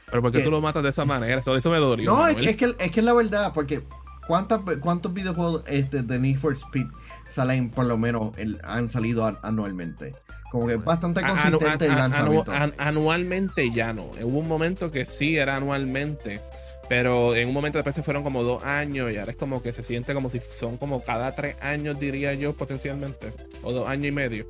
Pero 0.05 0.21
¿por 0.21 0.31
qué 0.31 0.41
tú 0.41 0.51
lo 0.51 0.61
matas 0.61 0.83
de 0.83 0.89
esa 0.89 1.05
manera? 1.05 1.39
Eso, 1.39 1.55
eso 1.55 1.69
me 1.71 1.77
dolió. 1.77 2.11
No, 2.11 2.27
es 2.27 2.35
que, 2.35 2.75
es 2.79 2.91
que 2.91 2.99
es 2.99 3.03
la 3.03 3.13
verdad, 3.13 3.51
porque 3.53 3.83
¿cuántos 4.29 5.13
videojuegos 5.13 5.63
este, 5.67 6.03
de 6.03 6.19
Need 6.19 6.37
for 6.37 6.53
Speed 6.53 6.87
salen 7.29 7.69
por 7.69 7.85
lo 7.85 7.97
menos, 7.97 8.31
han 8.63 8.87
salido 8.89 9.37
anualmente? 9.41 10.15
Como 10.51 10.67
que 10.67 10.73
es 10.75 10.83
bastante 10.83 11.21
consistente 11.21 11.85
el 11.85 11.95
lanzamiento. 11.95 12.51
anualmente 12.77 13.71
ya 13.71 13.93
no. 13.93 14.09
Hubo 14.21 14.39
un 14.39 14.47
momento 14.47 14.91
que 14.91 15.05
sí 15.05 15.37
era 15.37 15.55
anualmente. 15.55 16.41
Pero 16.87 17.35
en 17.35 17.47
un 17.47 17.53
momento 17.53 17.77
después 17.77 17.93
se 17.93 18.01
fueron 18.01 18.23
como 18.23 18.41
dos 18.41 18.63
años 18.63 19.11
y 19.11 19.17
ahora 19.17 19.31
es 19.31 19.37
como 19.37 19.61
que 19.61 19.71
se 19.71 19.83
siente 19.83 20.15
como 20.15 20.31
si 20.31 20.39
son 20.39 20.77
como 20.77 21.03
cada 21.03 21.35
tres 21.35 21.55
años, 21.61 21.99
diría 21.99 22.33
yo, 22.33 22.53
potencialmente. 22.53 23.31
O 23.61 23.71
dos 23.71 23.87
años 23.87 24.07
y 24.07 24.11
medio. 24.11 24.47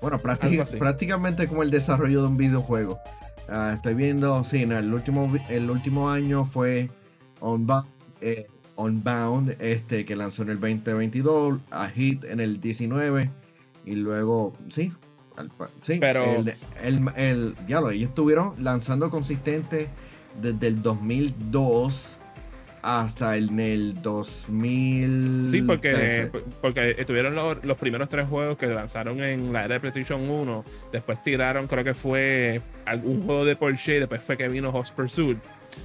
Bueno, 0.00 0.18
prácticamente 0.18 1.46
como 1.46 1.62
el 1.62 1.70
desarrollo 1.70 2.22
de 2.22 2.26
un 2.26 2.36
videojuego. 2.36 2.98
Ah, 3.48 3.74
estoy 3.76 3.94
viendo, 3.94 4.42
sí, 4.42 4.62
el, 4.62 4.92
último, 4.92 5.32
el 5.48 5.70
último 5.70 6.10
año 6.10 6.44
fue 6.44 6.90
Unbound, 7.40 7.86
eh, 8.20 8.48
Unbound 8.82 9.56
este, 9.60 10.04
que 10.04 10.16
lanzó 10.16 10.42
en 10.42 10.50
el 10.50 10.60
2022, 10.60 11.60
a 11.70 11.88
Hit 11.88 12.24
en 12.24 12.40
el 12.40 12.60
19 12.60 13.30
y 13.84 13.94
luego, 13.96 14.54
sí, 14.68 14.92
Sí, 15.80 15.98
pero 15.98 16.24
el, 16.82 17.08
el, 17.16 17.54
diablo, 17.66 17.90
ellos 17.90 18.10
estuvieron 18.10 18.54
lanzando 18.62 19.10
consistente 19.10 19.88
desde 20.40 20.66
el 20.66 20.82
2002 20.82 22.18
hasta 22.82 23.36
el, 23.36 23.50
en 23.50 23.60
el 23.60 24.02
2000. 24.02 25.44
Sí, 25.44 25.62
porque, 25.62 26.30
porque 26.60 26.96
estuvieron 26.98 27.34
los, 27.34 27.78
primeros 27.78 28.08
tres 28.08 28.28
juegos 28.28 28.58
que 28.58 28.66
lanzaron 28.66 29.22
en 29.22 29.52
la 29.52 29.64
era 29.64 29.74
de 29.74 29.80
PlayStation 29.80 30.28
1. 30.28 30.64
Después 30.90 31.22
tiraron, 31.22 31.68
creo 31.68 31.84
que 31.84 31.94
fue 31.94 32.60
algún 32.84 33.24
juego 33.24 33.44
de 33.44 33.54
Porsche. 33.54 34.00
Después 34.00 34.20
fue 34.20 34.36
que 34.36 34.48
vino 34.48 34.72
Hot 34.72 34.90
Pursuit. 34.92 35.38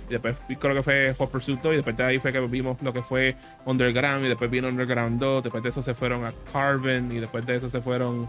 Y 0.09 0.13
después 0.13 0.35
creo 0.59 0.73
que 0.75 0.83
fue 0.83 1.13
Hot 1.17 1.29
Pursuit 1.29 1.61
2. 1.61 1.73
Y 1.73 1.75
después 1.77 1.95
de 1.95 2.03
ahí 2.03 2.19
fue 2.19 2.33
que 2.33 2.39
vimos 2.41 2.81
lo 2.81 2.91
que 2.91 3.03
fue 3.03 3.35
Underground. 3.65 4.25
Y 4.25 4.29
después 4.29 4.49
vino 4.49 4.67
Underground 4.67 5.19
2. 5.19 5.43
Después 5.43 5.63
de 5.63 5.69
eso 5.69 5.83
se 5.83 5.93
fueron 5.93 6.25
a 6.25 6.33
Carven. 6.51 7.11
Y 7.11 7.19
después 7.19 7.45
de 7.45 7.57
eso 7.57 7.69
se 7.69 7.79
fueron 7.79 8.27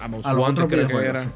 a 0.00 0.08
Most 0.08 0.28
creo 0.68 0.88
que 0.88 0.96
era. 0.96 1.26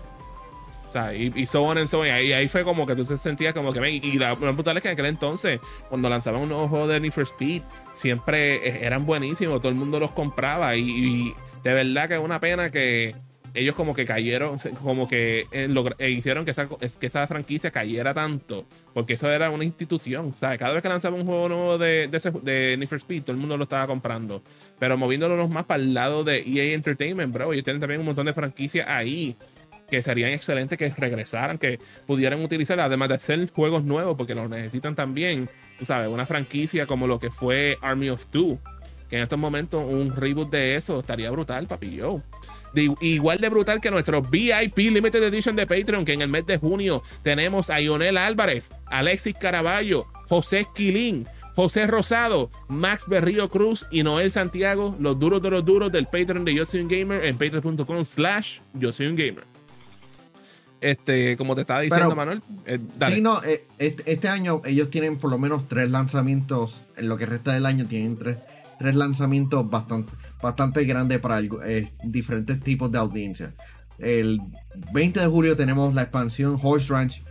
Y, 1.14 1.32
y, 1.34 1.46
so 1.46 1.62
on 1.62 1.78
and 1.78 1.88
so 1.88 2.00
on. 2.00 2.06
Y 2.06 2.10
ahí, 2.10 2.48
fue 2.48 2.64
como 2.64 2.86
que 2.86 2.94
tú 2.94 3.04
se 3.04 3.16
sentías 3.16 3.54
como 3.54 3.72
que. 3.72 3.90
Y 3.90 4.18
la, 4.18 4.34
brutal 4.34 4.76
es 4.76 4.82
que 4.82 4.88
en 4.88 4.94
aquel 4.94 5.06
entonces, 5.06 5.60
cuando 5.88 6.08
lanzaban 6.08 6.42
un 6.42 6.48
nuevo 6.48 6.68
juego 6.68 6.86
de 6.86 7.00
Need 7.00 7.12
for 7.12 7.24
Speed, 7.24 7.62
siempre 7.92 8.56
e, 8.56 8.86
eran 8.86 9.06
buenísimos. 9.06 9.60
Todo 9.60 9.70
el 9.70 9.78
mundo 9.78 9.98
los 9.98 10.12
compraba. 10.12 10.76
Y, 10.76 11.34
de 11.62 11.74
verdad 11.74 12.08
que 12.08 12.14
es 12.14 12.20
una 12.20 12.40
pena 12.40 12.70
que 12.70 13.14
ellos 13.54 13.74
como 13.74 13.94
que 13.94 14.04
cayeron, 14.04 14.56
como 14.82 15.06
que 15.06 15.46
eh, 15.52 15.68
eh, 15.98 16.10
hicieron 16.10 16.44
que 16.44 16.52
esa, 16.52 16.68
que 16.68 17.06
esa 17.06 17.26
franquicia 17.26 17.70
cayera 17.70 18.14
tanto, 18.14 18.64
porque 18.94 19.14
eso 19.14 19.30
era 19.30 19.50
una 19.50 19.64
institución, 19.64 20.34
¿sabes? 20.34 20.58
Cada 20.58 20.72
vez 20.72 20.82
que 20.82 20.88
lanzaban 20.88 21.20
un 21.20 21.26
juego 21.26 21.48
nuevo 21.48 21.78
de, 21.78 22.08
de, 22.08 22.40
de 22.42 22.76
Need 22.78 22.88
for 22.88 22.98
Speed, 22.98 23.22
todo 23.22 23.32
el 23.32 23.38
mundo 23.38 23.56
lo 23.56 23.64
estaba 23.64 23.86
comprando, 23.86 24.42
pero 24.78 24.96
moviéndonos 24.96 25.50
más 25.50 25.66
para 25.66 25.82
el 25.82 25.92
lado 25.92 26.24
de 26.24 26.38
EA 26.38 26.72
Entertainment, 26.72 27.32
bro, 27.32 27.52
ellos 27.52 27.64
tienen 27.64 27.80
también 27.80 28.00
un 28.00 28.06
montón 28.06 28.26
de 28.26 28.32
franquicias 28.32 28.86
ahí 28.88 29.36
que 29.92 30.00
serían 30.00 30.30
excelentes 30.30 30.78
que 30.78 30.88
regresaran, 30.88 31.58
que 31.58 31.78
pudieran 32.06 32.42
utilizar, 32.42 32.80
además 32.80 33.10
de 33.10 33.16
hacer 33.16 33.50
juegos 33.50 33.84
nuevos, 33.84 34.16
porque 34.16 34.34
los 34.34 34.48
necesitan 34.48 34.94
también, 34.94 35.50
tú 35.76 35.84
sabes, 35.84 36.08
una 36.08 36.24
franquicia 36.24 36.86
como 36.86 37.06
lo 37.06 37.18
que 37.18 37.30
fue 37.30 37.76
Army 37.82 38.08
of 38.08 38.24
Two, 38.28 38.58
que 39.10 39.16
en 39.16 39.22
estos 39.24 39.38
momentos 39.38 39.84
un 39.86 40.16
reboot 40.16 40.50
de 40.50 40.76
eso 40.76 41.00
estaría 41.00 41.30
brutal, 41.30 41.66
papi, 41.66 41.90
yo 41.90 42.22
igual 43.02 43.38
de 43.38 43.50
brutal 43.50 43.82
que 43.82 43.90
nuestro 43.90 44.22
VIP 44.22 44.78
Limited 44.78 45.24
Edition 45.24 45.54
de 45.56 45.66
Patreon, 45.66 46.06
que 46.06 46.14
en 46.14 46.22
el 46.22 46.28
mes 46.28 46.46
de 46.46 46.56
junio 46.56 47.02
tenemos 47.22 47.68
a 47.68 47.78
Ionel 47.78 48.16
Álvarez, 48.16 48.72
Alexis 48.86 49.34
Caraballo, 49.34 50.06
José 50.30 50.60
Esquilín, 50.60 51.26
José 51.54 51.86
Rosado, 51.86 52.50
Max 52.68 53.04
Berrío 53.06 53.50
Cruz 53.50 53.86
y 53.90 54.02
Noel 54.02 54.30
Santiago, 54.30 54.96
los 54.98 55.18
duros 55.18 55.42
de 55.42 55.50
los 55.50 55.66
duros 55.66 55.92
del 55.92 56.06
Patreon 56.06 56.46
de 56.46 56.54
Yo 56.54 56.64
Soy 56.64 56.80
un 56.80 56.88
Gamer 56.88 57.26
en 57.26 57.36
patreon.com 57.36 58.04
slash 58.06 58.60
Yo 58.72 58.90
Soy 58.90 59.08
un 59.08 59.16
Gamer. 59.16 59.51
Este, 60.82 61.36
como 61.36 61.54
te 61.54 61.62
estaba 61.62 61.80
diciendo, 61.80 62.14
Manuel. 62.14 62.42
Eh, 62.66 62.78
sí, 63.08 63.20
no, 63.20 63.42
eh, 63.44 63.64
este, 63.78 64.12
este, 64.12 64.28
año 64.28 64.60
ellos 64.64 64.90
tienen 64.90 65.16
por 65.16 65.30
lo 65.30 65.38
menos 65.38 65.68
tres 65.68 65.90
lanzamientos. 65.90 66.82
En 66.96 67.08
lo 67.08 67.16
que 67.16 67.26
resta 67.26 67.52
del 67.52 67.66
año 67.66 67.86
tienen 67.86 68.18
tres, 68.18 68.38
tres 68.78 68.96
lanzamientos 68.96 69.68
bastante, 69.70 70.12
bastante 70.42 70.84
grandes 70.84 71.20
para 71.20 71.40
eh, 71.40 71.92
diferentes 72.02 72.60
tipos 72.60 72.90
de 72.90 72.98
audiencia. 72.98 73.54
El 73.98 74.40
20 74.92 75.20
de 75.20 75.26
julio 75.26 75.56
tenemos 75.56 75.94
la 75.94 76.02
expansión 76.02 76.58
Horse 76.60 76.92
Ranch 76.92 77.22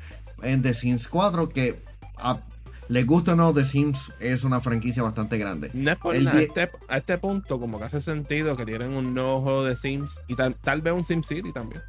en 0.41 0.61
The 0.61 0.73
Sims 0.73 1.09
4, 1.09 1.49
que 1.49 1.81
a, 2.17 2.39
les 2.87 3.05
gusta 3.05 3.33
o 3.33 3.35
no, 3.35 3.53
The 3.53 3.65
Sims 3.65 4.13
es 4.19 4.43
una 4.45 4.61
franquicia 4.61 5.03
bastante 5.03 5.37
grande. 5.37 5.71
No 5.73 5.91
es 5.91 5.97
por 5.97 6.17
nada, 6.19 6.41
este, 6.41 6.69
a, 6.87 6.97
este, 6.97 7.17
punto 7.17 7.59
como 7.59 7.79
que 7.79 7.85
hace 7.85 7.99
sentido 7.99 8.55
que 8.55 8.65
tienen 8.65 8.91
un 8.91 9.13
nuevo 9.13 9.41
juego 9.41 9.63
de 9.65 9.75
Sims 9.75 10.21
y 10.27 10.35
tal, 10.35 10.55
tal 10.55 10.81
vez 10.81 10.93
un 10.93 11.03
Sim 11.03 11.23
City 11.23 11.51
también. 11.51 11.81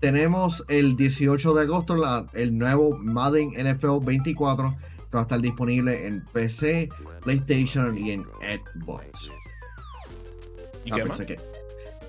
Tenemos 0.00 0.64
el 0.68 0.96
18 0.96 1.54
de 1.54 1.62
agosto 1.62 1.94
el 2.32 2.58
nuevo 2.58 2.96
Madden 2.98 3.50
NFL 3.50 3.98
24 4.02 4.74
que 5.10 5.16
va 5.16 5.20
a 5.20 5.22
estar 5.22 5.40
disponible 5.40 6.06
en 6.06 6.24
PC, 6.32 6.88
PlayStation 7.22 7.98
y 7.98 8.12
en 8.12 8.22
Xbox. 8.22 9.30
¿Y, 10.84 10.92
ah, 10.92 11.04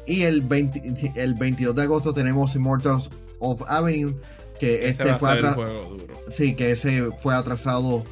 y 0.06 0.22
el, 0.22 0.42
20, 0.42 1.14
el 1.16 1.34
22 1.34 1.76
de 1.76 1.82
agosto 1.82 2.14
tenemos 2.14 2.56
Immortals 2.56 3.10
of 3.40 3.62
Avenue, 3.68 4.16
que 4.60 4.88
este 4.88 5.16
fue 5.16 5.32
atrasado. 5.32 5.98
Sí, 6.30 6.56
que 6.56 6.72
ese 6.72 7.10
fue 7.20 7.34
atrasado 7.34 8.04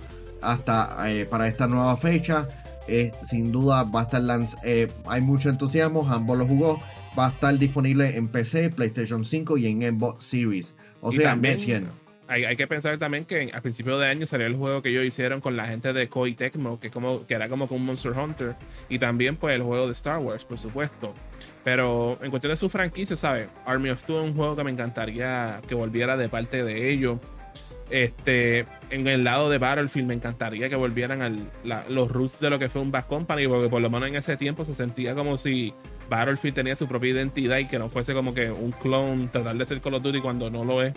hasta 0.42 1.12
eh, 1.12 1.26
para 1.26 1.48
esta 1.48 1.68
nueva 1.68 1.96
fecha. 1.98 2.48
Eh, 2.88 3.12
sin 3.24 3.52
duda 3.52 3.84
va 3.84 4.02
a 4.02 4.04
estar 4.04 4.24
eh, 4.64 4.92
hay 5.06 5.22
mucho 5.22 5.50
entusiasmo, 5.50 6.08
ambos 6.10 6.38
lo 6.38 6.48
jugó. 6.48 6.80
Va 7.20 7.28
a 7.28 7.30
estar 7.32 7.60
disponible 7.60 8.16
en 8.16 8.30
PC, 8.30 8.70
PlayStation 8.70 9.26
5 9.26 9.58
y 9.58 9.68
en 9.68 9.82
Xbox 9.82 10.24
Series. 10.24 10.74
O 11.02 11.12
sea, 11.12 11.32
también, 11.32 11.90
hay, 12.30 12.56
que 12.56 12.66
pensar 12.66 12.98
también 12.98 13.26
que 13.26 13.52
a 13.54 13.60
principio 13.60 14.00
de 14.00 14.08
año 14.08 14.26
salió 14.26 14.48
el 14.48 14.56
juego 14.56 14.82
que 14.82 14.88
ellos 14.88 15.04
hicieron 15.04 15.42
con 15.42 15.58
la 15.58 15.68
gente 15.68 15.92
de 15.92 16.08
Koei 16.08 16.34
Tecmo, 16.34 16.80
que, 16.80 16.90
como, 16.90 17.28
que 17.28 17.34
era 17.34 17.50
como 17.50 17.68
con 17.68 17.84
Monster 17.84 18.14
Hunter, 18.14 18.56
y 18.88 19.00
también 19.00 19.36
pues 19.36 19.54
el 19.56 19.64
juego 19.64 19.88
de 19.88 19.92
Star 19.92 20.20
Wars, 20.20 20.46
por 20.46 20.58
supuesto. 20.58 21.14
Pero 21.66 22.18
en 22.22 22.30
cuestión 22.30 22.52
de 22.52 22.56
su 22.56 22.70
franquicia, 22.70 23.18
¿sabes? 23.18 23.50
Army 23.66 23.90
of 23.90 24.02
Two 24.06 24.22
es 24.22 24.30
un 24.30 24.34
juego 24.34 24.56
que 24.56 24.64
me 24.64 24.72
encantaría 24.72 25.60
que 25.68 25.76
volviera 25.76 26.16
de 26.16 26.30
parte 26.30 26.64
de 26.64 26.90
ellos. 26.90 27.20
Este, 27.90 28.68
en 28.92 29.08
el 29.08 29.24
lado 29.24 29.50
de 29.50 29.58
Battlefield 29.58 30.08
me 30.08 30.14
encantaría 30.14 30.70
que 30.70 30.76
volvieran 30.76 31.22
a 31.24 31.32
los 31.90 32.12
roots 32.12 32.40
de 32.40 32.50
lo 32.50 32.60
que 32.60 32.70
fue 32.70 32.82
un 32.82 32.92
Bad 32.92 33.06
Company, 33.06 33.48
porque 33.48 33.68
por 33.68 33.82
lo 33.82 33.90
menos 33.90 34.10
en 34.10 34.16
ese 34.16 34.38
tiempo 34.38 34.64
se 34.64 34.74
sentía 34.76 35.16
como 35.16 35.38
si 35.38 35.74
Battlefield 36.10 36.56
tenía 36.56 36.76
su 36.76 36.88
propia 36.88 37.12
identidad 37.12 37.58
y 37.58 37.66
que 37.66 37.80
no 37.80 37.90
fuese 37.90 38.14
como 38.14 38.34
que 38.34 38.52
un 38.52 38.72
clone, 38.72 39.28
tratar 39.28 39.56
de 39.56 39.66
ser 39.66 39.82
Call 39.82 39.96
of 39.96 40.04
Duty 40.04 40.22
cuando 40.22 40.50
no 40.52 40.64
lo 40.64 40.84
es. 40.84 40.94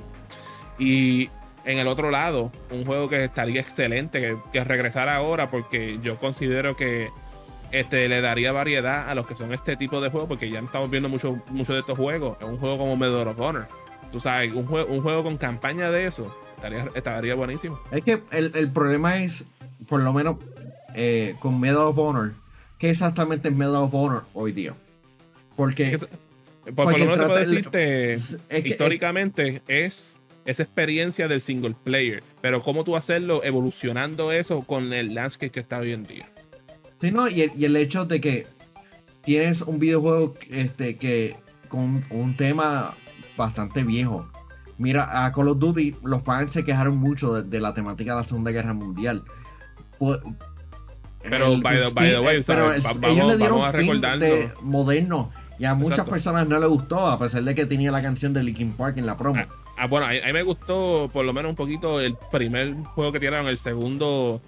Y 0.79 1.31
en 1.65 1.79
el 1.79 1.87
otro 1.87 2.11
lado, 2.11 2.53
un 2.71 2.85
juego 2.85 3.09
que 3.09 3.25
estaría 3.25 3.61
excelente, 3.61 4.21
que, 4.21 4.37
que 4.53 4.65
regresara 4.65 5.17
ahora, 5.17 5.51
porque 5.51 5.99
yo 6.03 6.19
considero 6.19 6.77
que 6.77 7.09
este, 7.71 8.07
le 8.09 8.21
daría 8.21 8.53
variedad 8.53 9.09
a 9.09 9.15
los 9.15 9.27
que 9.27 9.35
son 9.35 9.55
este 9.55 9.77
tipo 9.77 10.03
de 10.03 10.11
juegos, 10.11 10.29
porque 10.29 10.51
ya 10.51 10.61
estamos 10.61 10.91
viendo 10.91 11.09
muchos 11.09 11.37
mucho 11.49 11.73
de 11.73 11.81
estos 11.81 11.97
juegos. 11.97 12.37
Es 12.39 12.47
un 12.47 12.59
juego 12.59 12.77
como 12.77 12.97
Medal 12.97 13.29
of 13.29 13.41
Honor. 13.41 13.67
Tú 14.11 14.21
sabes, 14.21 14.53
un 14.53 14.67
juego, 14.67 14.93
un 14.93 15.01
juego 15.01 15.23
con 15.23 15.39
campaña 15.39 15.91
de 15.91 16.07
eso 16.07 16.37
estaría, 16.63 16.89
estaría 16.95 17.35
buenísimo. 17.35 17.81
Es 17.91 18.03
que 18.03 18.23
el, 18.31 18.71
problema 18.73 19.23
es, 19.23 19.45
por 19.89 20.01
lo 20.01 20.13
menos 20.13 20.37
eh, 20.95 21.35
con 21.41 21.59
Medal 21.59 21.89
of 21.89 21.99
Honor, 21.99 22.35
¿qué 22.79 22.91
exactamente 22.91 23.49
es 23.49 23.55
Medal 23.55 23.77
of 23.77 23.95
Honor 23.95 24.25
hoy 24.33 24.53
día? 24.53 24.75
Porque. 25.57 25.99
por, 26.75 26.93
lo 26.93 26.99
menos 26.99 27.19
te 27.19 27.25
puedo 27.27 27.39
decirte, 27.39 28.19
históricamente 28.65 29.63
es 29.69 30.17
esa 30.45 30.63
experiencia 30.63 31.29
del 31.29 31.41
single 31.41 31.75
player. 31.83 32.23
Pero 32.41 32.61
cómo 32.61 32.85
tú 32.85 32.97
hacerlo 32.97 33.43
evolucionando 33.45 34.33
eso 34.33 34.63
con 34.63 34.93
el 34.93 35.15
landscape 35.15 35.51
que 35.51 35.61
está 35.61 35.79
hoy 35.79 35.93
en 35.93 36.05
día. 36.05 36.31
Sí, 37.01 37.11
no, 37.11 37.29
y 37.29 37.43
el, 37.43 37.77
hecho 37.77 38.05
de 38.05 38.21
que 38.21 38.47
tienes 39.25 39.63
un 39.63 39.81
videojuego 39.81 40.37
este, 40.51 40.97
que 40.97 41.35
con 41.69 42.05
un 42.11 42.37
tema 42.37 42.95
bastante 43.37 43.83
viejo. 43.83 44.29
Mira, 44.79 45.25
a 45.25 45.33
Call 45.33 45.49
of 45.49 45.59
Duty 45.59 45.97
los 46.03 46.23
fans 46.23 46.53
se 46.53 46.65
quejaron 46.65 46.97
mucho 46.97 47.43
de, 47.43 47.61
la 47.61 47.75
temática 47.75 48.13
de 48.13 48.21
la 48.21 48.25
Segunda 48.25 48.51
Guerra 48.51 48.75
Mundial. 48.75 49.23
pero, 51.23 51.61
by, 51.61 51.79
the, 51.79 52.21
way, 52.21 52.43
pero 52.45 52.73
ellos 52.73 53.27
le 53.29 53.37
dieron 53.37 53.61
un 53.61 54.01
de 54.19 54.51
moderno 54.63 55.31
y 55.59 55.65
a 55.65 55.75
muchas 55.75 56.09
personas 56.09 56.49
no 56.49 56.59
le 56.59 56.67
gustó, 56.67 57.07
a 57.07 57.19
pesar 57.19 57.43
de 57.43 57.55
que 57.55 57.67
tenía 57.67 57.93
la 57.93 58.03
canción 58.03 58.33
de 58.33 58.43
Linkin 58.43 58.73
Park 58.73 58.97
en 58.97 59.07
la 59.07 59.17
promo. 59.17 59.41
Ah, 59.41 59.63
Ah, 59.77 59.87
bueno, 59.87 60.07
a, 60.07 60.11
mí 60.11 60.33
me 60.33 60.43
gustó 60.43 61.11
por 61.13 61.25
lo 61.25 61.33
menos 61.33 61.51
un 61.51 61.57
poquito 61.57 62.01
el 62.01 62.17
primer 62.31 62.75
juego 62.85 63.13
que 63.13 63.21
tiraron, 63.21 63.49
el 63.49 63.59
segundo. 63.59 64.41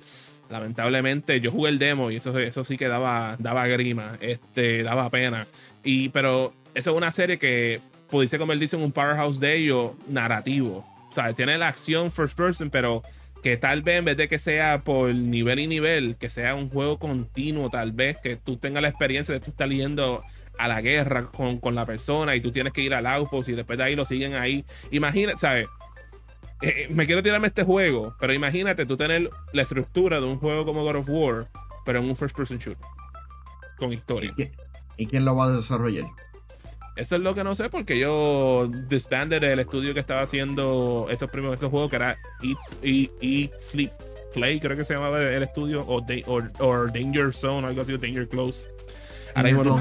Lamentablemente, 0.51 1.41
yo 1.41 1.51
jugué 1.51 1.71
el 1.71 1.79
demo 1.79 2.11
y 2.11 2.17
eso, 2.17 2.39
eso 2.39 2.65
sí 2.65 2.77
que 2.77 2.87
daba, 2.87 3.37
daba 3.39 3.67
grima, 3.67 4.19
este, 4.21 4.83
daba 4.83 5.09
pena. 5.09 5.47
Y, 5.83 6.11
pero 6.11 6.53
eso 6.75 6.91
es 6.91 6.97
una 6.97 7.11
serie 7.11 7.39
que 7.39 7.81
pudiese 8.15 8.39
convertirse 8.39 8.77
en 8.77 8.83
un 8.83 8.93
powerhouse 8.93 9.41
de 9.41 9.57
ellos 9.57 9.91
narrativo. 10.07 10.87
O 11.11 11.13
sea, 11.13 11.33
tiene 11.33 11.59
la 11.59 11.67
acción 11.67 12.13
first 12.13 12.37
person, 12.37 12.71
pero 12.71 13.03
que 13.43 13.57
tal 13.57 13.83
vez 13.83 13.99
en 13.99 14.05
vez 14.05 14.17
de 14.17 14.29
que 14.29 14.39
sea 14.39 14.83
por 14.85 15.13
nivel 15.13 15.59
y 15.59 15.67
nivel, 15.67 16.15
que 16.15 16.31
sea 16.31 16.55
un 16.55 16.71
juego 16.71 17.01
continuo, 17.01 17.71
tal 17.71 17.91
vez 17.91 18.19
que 18.19 18.37
tú 18.37 18.57
tengas 18.57 18.83
la 18.83 18.89
experiencia 18.89 19.35
de 19.35 19.41
tú 19.41 19.51
estar 19.51 19.67
leyendo 19.67 20.23
a 20.61 20.69
la 20.69 20.81
guerra 20.81 21.27
con, 21.27 21.75
la 21.75 21.85
persona 21.87 22.37
y 22.37 22.41
tú 22.41 22.53
tienes 22.53 22.73
que 22.73 22.83
ir 22.83 22.95
al 22.95 23.05
outpost 23.05 23.49
y 23.49 23.55
después 23.55 23.79
de 23.79 23.83
ahí 23.83 23.97
lo 23.97 24.05
siguen 24.05 24.35
ahí. 24.35 24.65
Imagínate, 24.93 25.39
¿sabes? 25.39 25.67
Eh, 26.63 26.69
eh, 26.69 26.89
me 26.91 27.07
quiero 27.07 27.21
tirarme 27.21 27.49
este 27.49 27.65
juego, 27.65 28.15
pero 28.21 28.33
imagínate 28.33 28.87
tú 28.87 28.97
tener 28.97 29.29
la 29.53 29.63
estructura 29.63 30.21
de 30.21 30.27
un 30.27 30.39
juego 30.39 30.65
como 30.65 30.85
God 30.85 30.97
of 30.99 31.09
War, 31.09 31.49
pero 31.85 31.99
en 31.99 32.05
un 32.05 32.15
first 32.15 32.37
person 32.37 32.59
shooter. 32.59 32.87
Con 33.77 33.93
historia. 33.93 34.33
¿Y, 34.97 35.07
quién 35.07 35.25
lo 35.25 35.35
va 35.35 35.47
a 35.47 35.51
desarrollar? 35.51 36.05
Eso 36.97 37.17
es 37.17 37.23
lo 37.23 37.35
que 37.35 37.43
no 37.43 37.55
sé, 37.55 37.69
porque 37.71 37.99
yo 37.99 38.71
disbanded 38.89 39.43
el 39.43 39.59
estudio 39.59 39.95
que 39.95 40.01
estaba 40.01 40.23
haciendo 40.23 41.09
esos 41.11 41.29
primeros 41.29 41.57
esos 41.57 41.71
juegos, 41.71 41.91
que 41.91 41.97
era 41.97 42.17
Eat, 42.83 43.11
Eat, 43.21 43.51
Sleep, 43.61 43.91
Play, 44.33 44.61
creo 44.61 44.77
que 44.77 44.85
se 44.85 44.95
llamaba 44.95 45.21
el 45.21 45.43
estudio, 45.43 45.85
o, 45.87 46.01
Danger 46.01 47.33
Zone, 47.33 47.67
algo 47.67 47.81
así, 47.81 47.97
Danger 47.97 48.29
Close. 48.29 48.69
Ahora 49.35 49.49
mismo, 49.49 49.65
no, 49.65 49.81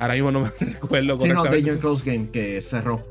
Ahora 0.00 0.14
mismo 0.14 0.30
no 0.32 0.40
me 0.40 0.50
recuerdo. 0.80 1.20
Sí, 1.20 1.28
no, 1.28 1.44
Danger 1.44 1.78
Close 1.78 2.10
Game 2.10 2.30
que 2.30 2.60
cerró. 2.62 3.04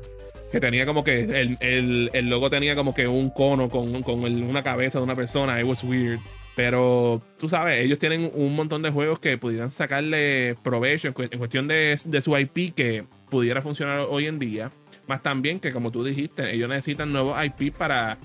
Que 0.52 0.60
tenía 0.60 0.86
como 0.86 1.04
que 1.04 1.20
el, 1.20 2.10
el, 2.12 2.28
logo 2.28 2.48
tenía 2.48 2.74
como 2.74 2.94
que 2.94 3.06
un 3.06 3.28
cono 3.30 3.68
con, 3.68 4.02
con 4.02 4.24
una 4.24 4.62
cabeza 4.62 4.98
de 4.98 5.04
una 5.04 5.14
persona. 5.14 5.60
It 5.60 5.66
was 5.66 5.84
weird. 5.84 6.20
Pero 6.58 7.22
tú 7.38 7.48
sabes, 7.48 7.84
ellos 7.84 8.00
tienen 8.00 8.32
un 8.34 8.56
montón 8.56 8.82
de 8.82 8.90
juegos 8.90 9.20
que 9.20 9.38
pudieran 9.38 9.70
sacarle 9.70 10.56
provecho 10.64 11.06
en, 11.06 11.38
cuestión 11.38 11.68
de, 11.68 11.96
de, 12.04 12.20
su 12.20 12.36
IP 12.36 12.74
que 12.74 13.04
pudiera 13.30 13.62
funcionar 13.62 14.06
hoy 14.08 14.26
en 14.26 14.40
día. 14.40 14.72
Más 15.06 15.22
también 15.22 15.60
que, 15.60 15.70
como 15.70 15.92
tú 15.92 16.02
dijiste, 16.02 16.52
ellos 16.52 16.68
necesitan 16.68 17.12
nuevos 17.12 17.36
IP 17.44 17.72
para 17.76 18.18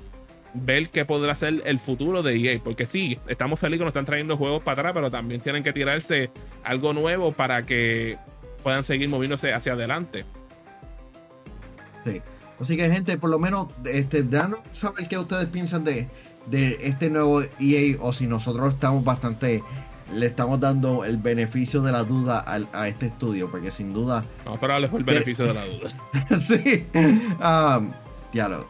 ver 0.55 0.89
qué 0.89 1.05
podrá 1.05 1.36
ser 1.36 1.62
el 1.65 1.77
futuro 1.77 2.23
de 2.23 2.36
EA. 2.36 2.60
Porque 2.63 2.88
sí, 2.88 3.19
estamos 3.27 3.60
felices 3.60 3.81
que 3.81 3.86
nos 3.86 3.91
están 3.91 4.05
trayendo 4.05 4.36
juegos 4.36 4.63
para 4.63 4.79
atrás, 4.81 4.93
pero 4.95 5.12
también 5.12 5.39
tienen 5.39 5.62
que 5.62 5.71
tirarse 5.71 6.31
algo 6.63 6.91
nuevo 6.91 7.34
para 7.34 7.67
que 7.67 8.17
puedan 8.63 8.84
seguir 8.84 9.10
moviéndose 9.10 9.53
hacia 9.53 9.73
adelante. 9.73 10.25
Sí. 12.03 12.19
Así 12.60 12.77
que 12.77 12.89
gente, 12.89 13.17
por 13.17 13.29
lo 13.29 13.38
menos, 13.38 13.67
este, 13.86 14.23
danos 14.23 14.62
saber 14.71 15.08
qué 15.08 15.19
ustedes 15.19 15.45
piensan 15.45 15.84
de, 15.84 16.08
de 16.47 16.77
este 16.82 17.10
nuevo 17.10 17.41
EA 17.60 17.97
o 17.99 18.13
si 18.13 18.27
nosotros 18.27 18.73
estamos 18.73 19.03
bastante 19.03 19.63
le 20.12 20.27
estamos 20.27 20.60
dando 20.60 21.06
el 21.06 21.17
beneficio 21.17 21.82
de 21.82 21.91
la 21.91 22.03
duda 22.03 22.43
a, 22.45 22.88
este 22.88 23.08
estudio, 23.08 23.49
porque 23.49 23.71
sin 23.71 23.93
duda. 23.93 24.23
Vamos 24.45 24.62
a 24.62 24.67
darle 24.67 24.89
el 24.93 25.03
beneficio 25.03 25.47
de 25.47 25.53
la 25.53 25.65
duda. 25.65 26.39
sí. 26.39 26.88
Um, 26.93 27.91
diálogo. 28.32 28.67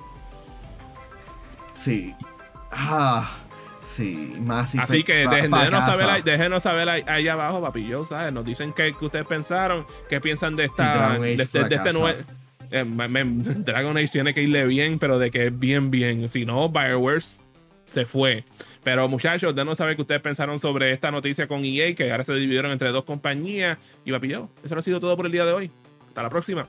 Sí. 1.75 2.13
Ah. 2.71 3.39
Sí, 3.85 4.33
más 4.39 4.73
Así 4.75 5.03
que 5.03 5.27
déjenos 5.27 5.85
saber, 5.85 6.23
déjenos 6.23 6.63
saber 6.63 6.89
ahí, 6.89 7.27
abajo, 7.27 7.61
papillo, 7.61 8.05
¿sabes? 8.05 8.33
Nos 8.33 8.43
dicen 8.43 8.73
qué, 8.73 8.91
ustedes 8.99 9.27
pensaron, 9.27 9.85
qué 10.09 10.19
piensan 10.19 10.55
de 10.55 10.65
esta 10.65 11.19
de, 11.19 11.33
este 11.69 11.93
nuevo 11.93 12.07
eh, 12.71 12.85
Dragon 12.85 13.95
Age 13.95 14.07
tiene 14.07 14.33
que 14.33 14.41
irle 14.41 14.65
bien, 14.65 14.97
pero 14.97 15.19
de 15.19 15.29
que 15.29 15.47
es 15.47 15.59
bien, 15.59 15.91
bien. 15.91 16.27
Si 16.27 16.43
no, 16.43 16.69
Bioware 16.69 17.21
se 17.85 18.05
fue. 18.05 18.43
Pero 18.83 19.07
muchachos, 19.07 19.55
déjenos 19.55 19.77
saber 19.77 19.95
qué 19.95 20.01
ustedes 20.01 20.21
pensaron 20.21 20.59
sobre 20.59 20.91
esta 20.91 21.11
noticia 21.11 21.47
con 21.47 21.63
EA, 21.63 21.95
que 21.95 22.11
ahora 22.11 22.23
se 22.23 22.33
dividieron 22.33 22.71
entre 22.71 22.89
dos 22.89 23.03
compañías. 23.03 23.77
Y 24.05 24.11
papillo, 24.11 24.49
eso 24.63 24.77
ha 24.77 24.81
sido 24.81 24.99
todo 24.99 25.15
por 25.15 25.25
el 25.25 25.31
día 25.31 25.45
de 25.45 25.53
hoy. 25.53 25.71
Hasta 26.07 26.23
la 26.23 26.29
próxima. 26.29 26.67